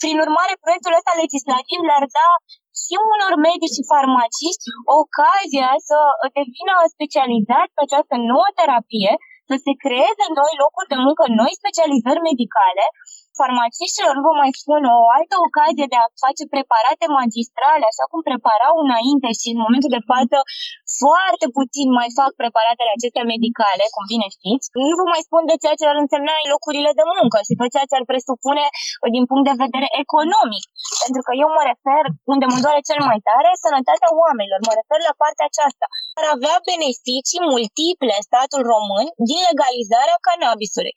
Prin 0.01 0.17
urmare, 0.25 0.53
proiectul 0.63 0.97
ăsta 0.99 1.13
legislativ 1.23 1.79
le-ar 1.89 2.05
da 2.19 2.29
și 2.83 2.95
unor 3.13 3.33
medici 3.49 3.75
și 3.77 3.89
farmaciști 3.91 4.67
ocazia 5.01 5.69
să 5.87 5.97
devină 6.37 6.75
specializați 6.95 7.73
pe 7.75 7.81
această 7.83 8.15
nouă 8.31 8.49
terapie, 8.59 9.11
să 9.53 9.57
se 9.65 9.73
creeze 9.85 10.25
noi 10.39 10.53
locuri 10.63 10.91
de 10.93 10.97
muncă, 11.05 11.23
noi 11.41 11.51
specializări 11.61 12.27
medicale 12.29 12.85
farmaciștilor 13.39 14.15
vă 14.25 14.31
mai 14.41 14.51
spun 14.61 14.81
o 14.97 14.99
altă 15.17 15.35
ocazie 15.47 15.87
de 15.93 15.97
a 15.99 16.11
face 16.23 16.43
preparate 16.53 17.05
magistrale, 17.19 17.85
așa 17.91 18.05
cum 18.11 18.21
preparau 18.29 18.73
înainte 18.85 19.29
și 19.39 19.47
în 19.53 19.59
momentul 19.65 19.91
de 19.97 20.05
față 20.11 20.37
foarte 21.01 21.45
puțin 21.57 21.87
mai 21.99 22.09
fac 22.19 22.31
preparatele 22.41 22.91
acestea 22.93 23.25
medicale, 23.33 23.83
cum 23.93 24.03
bine 24.13 24.27
știți. 24.37 24.65
Nu 24.89 24.95
vă 24.99 25.05
mai 25.13 25.25
spun 25.27 25.43
de 25.51 25.55
ceea 25.61 25.77
ce 25.79 25.85
ar 25.91 25.97
însemna 26.03 26.33
locurile 26.53 26.91
de 26.99 27.05
muncă 27.13 27.37
și 27.47 27.53
tot 27.59 27.69
ceea 27.73 27.87
ce 27.89 27.97
ar 27.99 28.05
presupune 28.11 28.65
din 29.15 29.23
punct 29.29 29.45
de 29.49 29.61
vedere 29.63 29.89
economic. 30.03 30.63
Pentru 31.03 31.21
că 31.25 31.31
eu 31.43 31.49
mă 31.57 31.63
refer, 31.71 32.03
unde 32.33 32.45
mă 32.51 32.57
doare 32.65 32.81
cel 32.89 33.01
mai 33.09 33.19
tare, 33.29 33.49
sănătatea 33.65 34.09
oamenilor. 34.21 34.59
Mă 34.67 34.73
refer 34.79 34.99
la 35.07 35.13
partea 35.21 35.45
aceasta. 35.49 35.85
Ar 36.19 36.25
avea 36.35 36.55
beneficii 36.71 37.47
multiple 37.53 38.15
statul 38.27 38.61
român 38.73 39.05
din 39.29 39.39
legalizarea 39.49 40.17
cannabisului. 40.27 40.95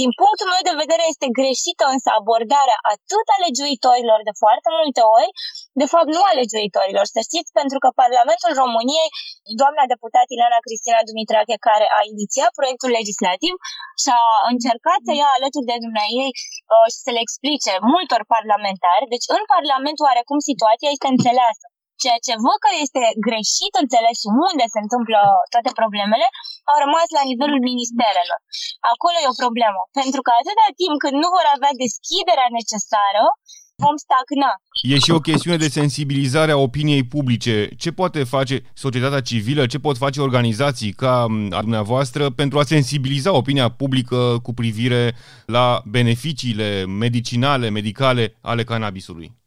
Din 0.00 0.10
punctul 0.20 0.48
meu 0.52 0.62
de 0.68 0.80
vedere 0.82 1.04
este 1.12 1.34
greșită 1.38 1.84
însă 1.94 2.08
abordarea 2.20 2.78
atât 2.94 3.26
a 3.34 3.42
legiuitorilor 3.46 4.20
de 4.28 4.34
foarte 4.42 4.70
multe 4.78 5.02
ori, 5.18 5.30
de 5.80 5.86
fapt 5.92 6.08
nu 6.16 6.22
a 6.30 6.32
legiuitorilor, 6.40 7.06
să 7.14 7.20
știți, 7.28 7.50
pentru 7.58 7.78
că 7.82 7.88
Parlamentul 8.02 8.52
României, 8.62 9.08
doamna 9.60 9.84
deputat 9.92 10.26
Ileana 10.34 10.60
Cristina 10.66 11.00
Dumitrache, 11.08 11.56
care 11.68 11.86
a 11.98 12.00
inițiat 12.12 12.50
proiectul 12.58 12.90
legislativ 12.98 13.54
și 14.02 14.10
a 14.22 14.24
încercat 14.52 15.00
să 15.06 15.12
ia 15.14 15.28
alături 15.36 15.68
de 15.70 15.76
dumneai 15.84 16.14
uh, 16.28 16.86
și 16.92 16.98
să 17.04 17.10
le 17.12 17.20
explice 17.22 17.72
multor 17.94 18.22
parlamentari, 18.34 19.10
deci 19.14 19.26
în 19.36 19.42
Parlament 19.54 19.98
oarecum 20.06 20.38
situația 20.50 20.90
este 20.92 21.08
înțeleasă. 21.14 21.66
Ceea 22.02 22.20
ce 22.26 22.34
văd 22.46 22.58
că 22.64 22.70
este 22.84 23.02
greșit 23.28 23.72
înțeles 23.82 24.14
și 24.22 24.28
unde 24.48 24.64
se 24.74 24.80
întâmplă 24.84 25.20
toate 25.54 25.70
problemele, 25.80 26.26
au 26.70 26.76
rămas 26.84 27.08
la 27.18 27.22
nivelul 27.30 27.60
ministerelor. 27.70 28.38
Acolo 28.92 29.16
e 29.20 29.32
o 29.32 29.40
problemă, 29.44 29.80
pentru 30.00 30.20
că 30.24 30.30
atâta 30.34 30.68
timp 30.80 30.96
când 31.02 31.16
nu 31.22 31.28
vor 31.36 31.46
avea 31.56 31.72
deschiderea 31.84 32.48
necesară, 32.58 33.24
vom 33.76 33.96
stagna. 34.06 34.52
E 34.82 34.98
și 34.98 35.10
o 35.10 35.18
chestiune 35.18 35.56
de 35.56 35.68
sensibilizare 35.68 36.52
a 36.52 36.56
opiniei 36.56 37.04
publice. 37.04 37.68
Ce 37.76 37.90
poate 37.92 38.24
face 38.24 38.62
societatea 38.74 39.20
civilă, 39.20 39.66
ce 39.66 39.78
pot 39.78 39.96
face 39.96 40.20
organizații 40.20 40.92
ca 40.92 41.26
a 41.50 41.60
dumneavoastră 41.60 42.30
pentru 42.30 42.58
a 42.58 42.64
sensibiliza 42.64 43.32
opinia 43.32 43.68
publică 43.70 44.38
cu 44.42 44.52
privire 44.54 45.14
la 45.46 45.82
beneficiile 45.84 46.84
medicinale, 46.84 47.68
medicale 47.68 48.38
ale 48.40 48.64
cannabisului? 48.64 49.43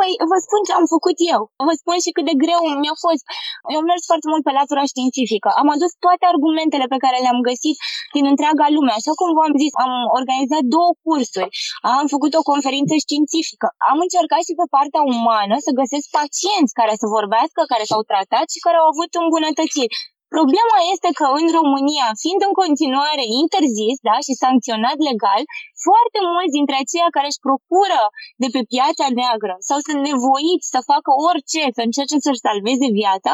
Păi 0.00 0.12
vă 0.32 0.38
spun 0.46 0.60
ce 0.66 0.72
am 0.78 0.86
făcut 0.94 1.16
eu. 1.34 1.40
Vă 1.68 1.74
spun 1.80 1.96
și 2.04 2.14
cât 2.16 2.24
de 2.30 2.36
greu 2.42 2.62
mi-a 2.82 2.96
fost. 3.04 3.24
Eu 3.72 3.78
am 3.80 3.86
mers 3.90 4.02
foarte 4.10 4.26
mult 4.32 4.42
pe 4.46 4.52
latura 4.58 4.84
științifică. 4.92 5.48
Am 5.60 5.68
adus 5.74 5.92
toate 6.04 6.24
argumentele 6.32 6.86
pe 6.94 7.02
care 7.04 7.16
le-am 7.24 7.40
găsit 7.50 7.76
din 8.16 8.24
întreaga 8.32 8.66
lume. 8.76 8.92
Așa 8.98 9.12
cum 9.20 9.28
v-am 9.38 9.54
zis, 9.62 9.72
am 9.84 9.92
organizat 10.18 10.64
două 10.76 10.90
cursuri. 11.04 11.52
Am 11.96 12.06
făcut 12.14 12.32
o 12.40 12.46
conferință 12.50 12.94
științifică. 13.04 13.66
Am 13.90 13.98
încercat 14.06 14.42
și 14.48 14.54
pe 14.60 14.66
partea 14.76 15.02
umană 15.14 15.54
să 15.66 15.78
găsesc 15.80 16.06
pacienți 16.18 16.76
care 16.80 16.94
să 17.00 17.06
vorbească, 17.16 17.60
care 17.72 17.84
s-au 17.90 18.02
tratat 18.10 18.46
și 18.54 18.62
care 18.66 18.76
au 18.78 18.86
avut 18.92 19.10
îmbunătățiri. 19.22 19.94
Problema 20.36 20.78
este 20.94 21.10
că 21.18 21.26
în 21.40 21.46
România, 21.58 22.06
fiind 22.22 22.40
în 22.48 22.54
continuare 22.62 23.24
interzis 23.42 23.96
da, 24.08 24.16
și 24.26 24.40
sancționat 24.44 24.98
legal, 25.10 25.42
foarte 25.86 26.18
mulți 26.34 26.56
dintre 26.58 26.76
aceia 26.82 27.08
care 27.16 27.28
își 27.30 27.44
procură 27.46 28.02
de 28.42 28.48
pe 28.54 28.62
piața 28.72 29.04
neagră 29.18 29.54
sau 29.68 29.78
sunt 29.86 30.00
nevoiți 30.10 30.70
să 30.74 30.88
facă 30.92 31.10
orice, 31.28 31.62
să 31.76 31.82
încerce 31.88 32.16
să-și 32.26 32.46
salveze 32.46 32.88
viața, 33.00 33.32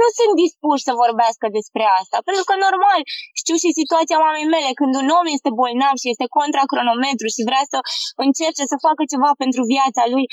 nu 0.00 0.06
sunt 0.18 0.32
dispuși 0.42 0.86
să 0.88 1.00
vorbească 1.04 1.46
despre 1.58 1.84
asta. 2.00 2.16
Pentru 2.28 2.42
că, 2.48 2.54
normal, 2.66 3.00
știu 3.40 3.56
și 3.62 3.78
situația 3.80 4.18
mamei 4.26 4.48
mele, 4.54 4.70
când 4.80 4.92
un 5.02 5.08
om 5.18 5.26
este 5.36 5.50
bolnav 5.60 5.94
și 6.02 6.12
este 6.12 6.26
contra 6.38 6.62
cronometru 6.72 7.26
și 7.34 7.46
vrea 7.48 7.64
să 7.72 7.78
încerce 8.24 8.62
să 8.72 8.76
facă 8.86 9.02
ceva 9.12 9.30
pentru 9.42 9.62
viața 9.74 10.02
lui, 10.12 10.24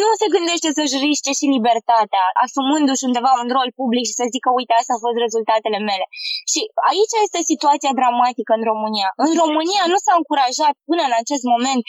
nu 0.00 0.10
se 0.20 0.26
gândește 0.34 0.68
să-și 0.78 0.96
riște 1.06 1.30
și 1.38 1.46
libertatea, 1.56 2.24
asumându-și 2.44 3.06
undeva 3.08 3.32
un 3.42 3.48
rol 3.56 3.68
public 3.80 4.04
și 4.08 4.18
să 4.20 4.24
zică, 4.34 4.48
uite, 4.58 4.72
asta 4.80 4.92
a 4.94 5.02
fost 5.04 5.18
rezultatele 5.64 5.78
mele. 5.90 6.06
Și 6.52 6.60
aici 6.90 7.14
este 7.24 7.40
situația 7.52 7.92
dramatică 8.00 8.52
în 8.58 8.64
România. 8.70 9.08
În 9.26 9.32
România 9.42 9.84
nu 9.92 9.98
s-a 10.04 10.14
încurajat 10.20 10.74
până 10.88 11.02
în 11.08 11.14
acest 11.22 11.44
moment 11.52 11.82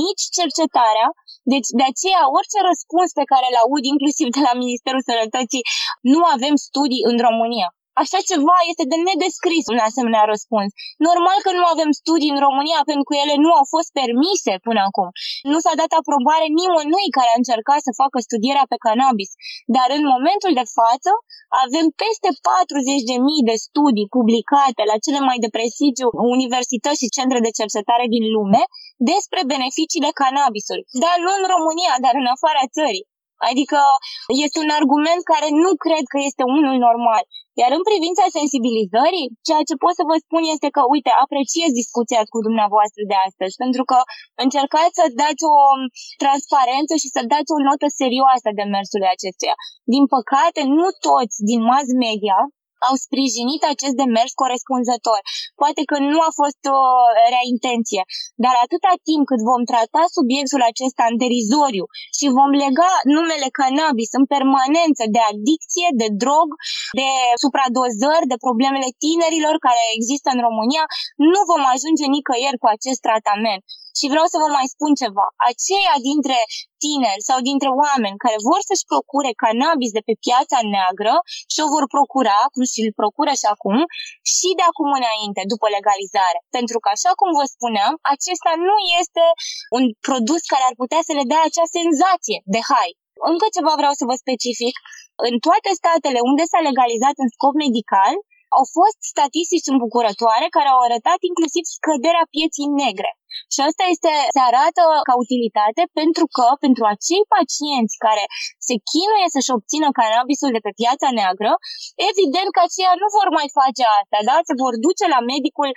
nici 0.00 0.24
cercetarea, 0.36 1.08
deci 1.52 1.68
de 1.78 1.84
aceea 1.92 2.22
orice 2.38 2.58
răspuns 2.70 3.08
pe 3.18 3.28
care 3.32 3.46
îl 3.48 3.56
aud, 3.62 3.84
inclusiv 3.94 4.26
de 4.36 4.42
la 4.48 4.52
Ministerul 4.62 5.02
Sănătății, 5.10 5.66
nu 6.14 6.20
avem 6.34 6.54
studii 6.68 7.06
în 7.10 7.16
România. 7.28 7.68
Așa 8.00 8.18
ceva 8.30 8.56
este 8.70 8.84
de 8.92 8.98
nedescris 9.08 9.64
un 9.74 9.80
asemenea 9.88 10.24
răspuns. 10.32 10.70
Normal 11.08 11.38
că 11.46 11.50
nu 11.58 11.64
avem 11.72 11.90
studii 12.00 12.34
în 12.34 12.40
România 12.46 12.80
pentru 12.90 13.04
că 13.08 13.14
ele 13.24 13.36
nu 13.44 13.50
au 13.58 13.64
fost 13.74 13.88
permise 14.00 14.52
până 14.66 14.80
acum. 14.88 15.08
Nu 15.52 15.58
s-a 15.64 15.74
dat 15.80 15.90
aprobare 16.00 16.46
nimănui 16.58 17.08
care 17.16 17.30
a 17.32 17.40
încercat 17.42 17.80
să 17.86 17.98
facă 18.02 18.16
studierea 18.28 18.66
pe 18.72 18.82
cannabis. 18.86 19.30
Dar 19.76 19.88
în 19.98 20.04
momentul 20.14 20.52
de 20.60 20.66
față 20.78 21.10
avem 21.64 21.86
peste 22.02 22.28
40.000 22.46 23.48
de 23.50 23.56
studii 23.66 24.12
publicate 24.16 24.82
la 24.90 24.96
cele 25.04 25.20
mai 25.28 25.38
de 25.44 25.54
prestigiu 25.56 26.08
universități 26.34 27.00
și 27.02 27.14
centre 27.16 27.38
de 27.46 27.56
cercetare 27.58 28.06
din 28.14 28.24
lume 28.36 28.62
despre 29.12 29.40
beneficiile 29.54 30.10
cannabisului. 30.20 30.84
Dar 31.04 31.16
nu 31.24 31.30
în 31.38 31.44
România, 31.54 31.92
dar 32.04 32.14
în 32.20 32.26
afara 32.34 32.64
țării. 32.76 33.06
Adică 33.50 33.80
este 34.44 34.58
un 34.64 34.70
argument 34.80 35.22
care 35.32 35.48
nu 35.64 35.70
cred 35.84 36.04
că 36.12 36.18
este 36.28 36.42
unul 36.58 36.76
normal. 36.86 37.24
Iar 37.60 37.70
în 37.78 37.84
privința 37.90 38.24
sensibilizării, 38.38 39.30
ceea 39.46 39.62
ce 39.68 39.80
pot 39.82 39.94
să 39.98 40.04
vă 40.10 40.16
spun 40.24 40.42
este 40.54 40.68
că, 40.76 40.82
uite, 40.94 41.10
apreciez 41.24 41.70
discuția 41.80 42.22
cu 42.32 42.38
dumneavoastră 42.46 43.02
de 43.10 43.16
astăzi, 43.26 43.54
pentru 43.62 43.82
că 43.90 43.98
încercați 44.44 44.98
să 45.00 45.06
dați 45.22 45.42
o 45.54 45.56
transparență 46.22 46.94
și 47.02 47.08
să 47.14 47.20
dați 47.32 47.50
o 47.56 47.58
notă 47.68 47.86
serioasă 48.00 48.48
de 48.58 48.64
mersului 48.74 49.12
acestuia. 49.14 49.54
Din 49.94 50.04
păcate, 50.14 50.60
nu 50.78 50.86
toți 51.08 51.36
din 51.50 51.60
mass 51.70 51.88
media 52.06 52.38
au 52.88 52.94
sprijinit 53.04 53.62
acest 53.72 53.94
demers 54.02 54.32
corespunzător. 54.42 55.20
Poate 55.62 55.82
că 55.90 55.96
nu 56.12 56.18
a 56.28 56.30
fost 56.40 56.60
o 56.78 56.80
rea 57.32 57.44
intenție, 57.54 58.02
dar 58.44 58.54
atâta 58.64 58.92
timp 59.08 59.24
cât 59.30 59.40
vom 59.50 59.62
trata 59.72 60.02
subiectul 60.16 60.62
acesta 60.70 61.04
în 61.10 61.16
derizoriu 61.22 61.84
și 62.18 62.26
vom 62.38 62.50
lega 62.64 62.92
numele 63.16 63.48
cannabis 63.60 64.10
în 64.18 64.24
permanență 64.34 65.04
de 65.14 65.20
adicție, 65.32 65.86
de 66.00 66.08
drog, 66.22 66.48
de 67.00 67.08
supradozări, 67.42 68.30
de 68.32 68.42
problemele 68.46 68.88
tinerilor 69.04 69.54
care 69.66 69.82
există 69.96 70.28
în 70.34 70.40
România, 70.48 70.84
nu 71.32 71.40
vom 71.50 71.62
ajunge 71.74 72.04
nicăieri 72.16 72.60
cu 72.62 72.68
acest 72.74 73.00
tratament. 73.06 73.64
Și 73.98 74.10
vreau 74.12 74.26
să 74.32 74.36
vă 74.42 74.48
mai 74.56 74.66
spun 74.74 74.92
ceva. 75.02 75.26
Aceia 75.50 75.94
dintre 76.08 76.38
tineri 76.84 77.26
sau 77.28 77.38
dintre 77.50 77.70
oameni 77.84 78.22
care 78.24 78.38
vor 78.48 78.60
să-și 78.68 78.88
procure 78.92 79.32
cannabis 79.44 79.90
de 79.96 80.02
pe 80.08 80.14
piața 80.24 80.58
neagră 80.74 81.14
și 81.52 81.58
o 81.64 81.72
vor 81.74 81.84
procura, 81.94 82.38
cum 82.52 82.62
și 82.72 82.80
îl 82.84 82.90
procură 83.00 83.32
și 83.40 83.46
acum, 83.54 83.76
și 84.34 84.48
de 84.58 84.64
acum 84.70 84.90
înainte, 85.00 85.40
după 85.52 85.66
legalizare. 85.76 86.38
Pentru 86.56 86.78
că, 86.82 86.88
așa 86.96 87.12
cum 87.18 87.28
vă 87.38 87.44
spuneam, 87.54 87.92
acesta 88.14 88.52
nu 88.68 88.76
este 89.00 89.24
un 89.76 89.84
produs 90.06 90.42
care 90.52 90.64
ar 90.66 90.74
putea 90.82 91.00
să 91.08 91.12
le 91.18 91.24
dea 91.32 91.42
acea 91.44 91.66
senzație 91.78 92.38
de 92.54 92.60
hai. 92.72 92.90
Încă 93.32 93.46
ceva 93.56 93.72
vreau 93.80 93.94
să 94.00 94.04
vă 94.10 94.14
specific. 94.24 94.74
În 95.28 95.34
toate 95.46 95.70
statele 95.80 96.20
unde 96.30 96.44
s-a 96.50 96.60
legalizat 96.68 97.16
în 97.22 97.28
scop 97.34 97.54
medical, 97.64 98.14
au 98.58 98.64
fost 98.76 98.98
statistici 99.12 99.70
îmbucurătoare 99.72 100.46
care 100.56 100.68
au 100.74 100.80
arătat 100.86 101.20
inclusiv 101.30 101.64
scăderea 101.76 102.24
pieții 102.34 102.72
negre. 102.82 103.10
Și 103.52 103.60
asta 103.68 103.84
este, 103.94 104.12
se 104.34 104.40
arată 104.50 104.82
ca 105.08 105.14
utilitate 105.24 105.82
pentru 106.00 106.24
că 106.36 106.46
pentru 106.64 106.84
acei 106.94 107.22
pacienți 107.34 107.94
care 108.06 108.24
se 108.68 108.74
chinuie 108.90 109.28
să-și 109.34 109.54
obțină 109.56 109.88
cannabisul 109.98 110.50
de 110.56 110.64
pe 110.66 110.72
piața 110.80 111.08
neagră, 111.18 111.52
evident 112.10 112.48
că 112.52 112.60
aceia 112.64 112.92
nu 113.02 113.08
vor 113.16 113.28
mai 113.38 113.48
face 113.58 113.82
asta, 114.00 114.18
da? 114.28 114.36
Se 114.48 114.54
vor 114.62 114.74
duce 114.86 115.04
la 115.14 115.20
medicul 115.32 115.70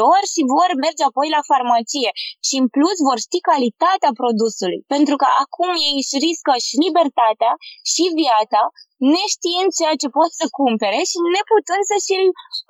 lor 0.00 0.20
și 0.32 0.40
vor 0.56 0.70
merge 0.84 1.02
apoi 1.06 1.28
la 1.36 1.42
farmacie. 1.50 2.10
Și 2.46 2.54
în 2.62 2.66
plus 2.74 2.96
vor 3.08 3.18
ști 3.26 3.38
calitatea 3.50 4.12
produsului, 4.20 4.80
pentru 4.94 5.14
că 5.20 5.26
acum 5.44 5.70
ei 5.86 5.94
își 6.02 6.16
riscă 6.26 6.52
și 6.66 6.74
libertatea 6.84 7.52
și 7.92 8.04
viața 8.20 8.62
neștiind 9.14 9.70
ceea 9.78 9.96
ce 10.02 10.08
pot 10.18 10.30
să 10.40 10.46
cumpere 10.58 11.00
și 11.10 11.18
neputând 11.36 11.82
să 11.90 11.96
și 12.06 12.14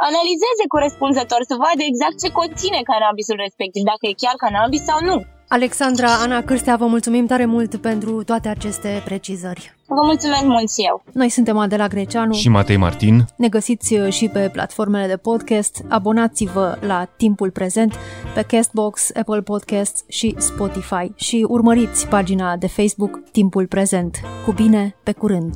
analizeze 0.09 0.65
corespunzător, 0.75 1.41
să 1.51 1.61
vadă 1.65 1.83
exact 1.87 2.17
ce 2.23 2.37
conține 2.41 2.81
cannabisul 2.91 3.39
respectiv, 3.47 3.83
dacă 3.93 4.05
e 4.07 4.21
chiar 4.23 4.37
cannabis 4.45 4.83
sau 4.91 4.99
nu. 5.09 5.17
Alexandra, 5.57 6.11
Ana 6.25 6.41
Cârstea, 6.49 6.77
vă 6.83 6.87
mulțumim 6.95 7.27
tare 7.27 7.45
mult 7.45 7.73
pentru 7.89 8.13
toate 8.31 8.49
aceste 8.49 8.91
precizări. 9.05 9.63
Vă 9.93 10.03
mulțumesc 10.05 10.43
mult 10.43 10.71
și 10.73 10.87
eu. 10.89 11.03
Noi 11.13 11.29
suntem 11.29 11.59
Adela 11.59 11.89
Greceanu 11.89 12.33
și 12.33 12.49
Matei 12.49 12.77
Martin. 12.77 13.25
Ne 13.37 13.49
găsiți 13.49 13.95
uh, 13.95 14.13
și 14.13 14.29
pe 14.29 14.49
platformele 14.53 15.07
de 15.07 15.17
podcast. 15.17 15.83
Abonați-vă 15.89 16.79
la 16.81 17.09
Timpul 17.17 17.51
Prezent 17.51 17.95
pe 18.35 18.43
Castbox, 18.43 19.11
Apple 19.15 19.41
Podcasts 19.41 20.05
și 20.09 20.35
Spotify 20.39 21.13
și 21.15 21.47
urmăriți 21.49 22.07
pagina 22.07 22.57
de 22.57 22.67
Facebook 22.67 23.31
Timpul 23.33 23.67
Prezent. 23.67 24.21
Cu 24.45 24.53
bine, 24.53 24.97
pe 25.03 25.13
curând! 25.13 25.55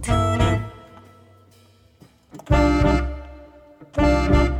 Thank 3.96 4.34
you. 4.34 4.53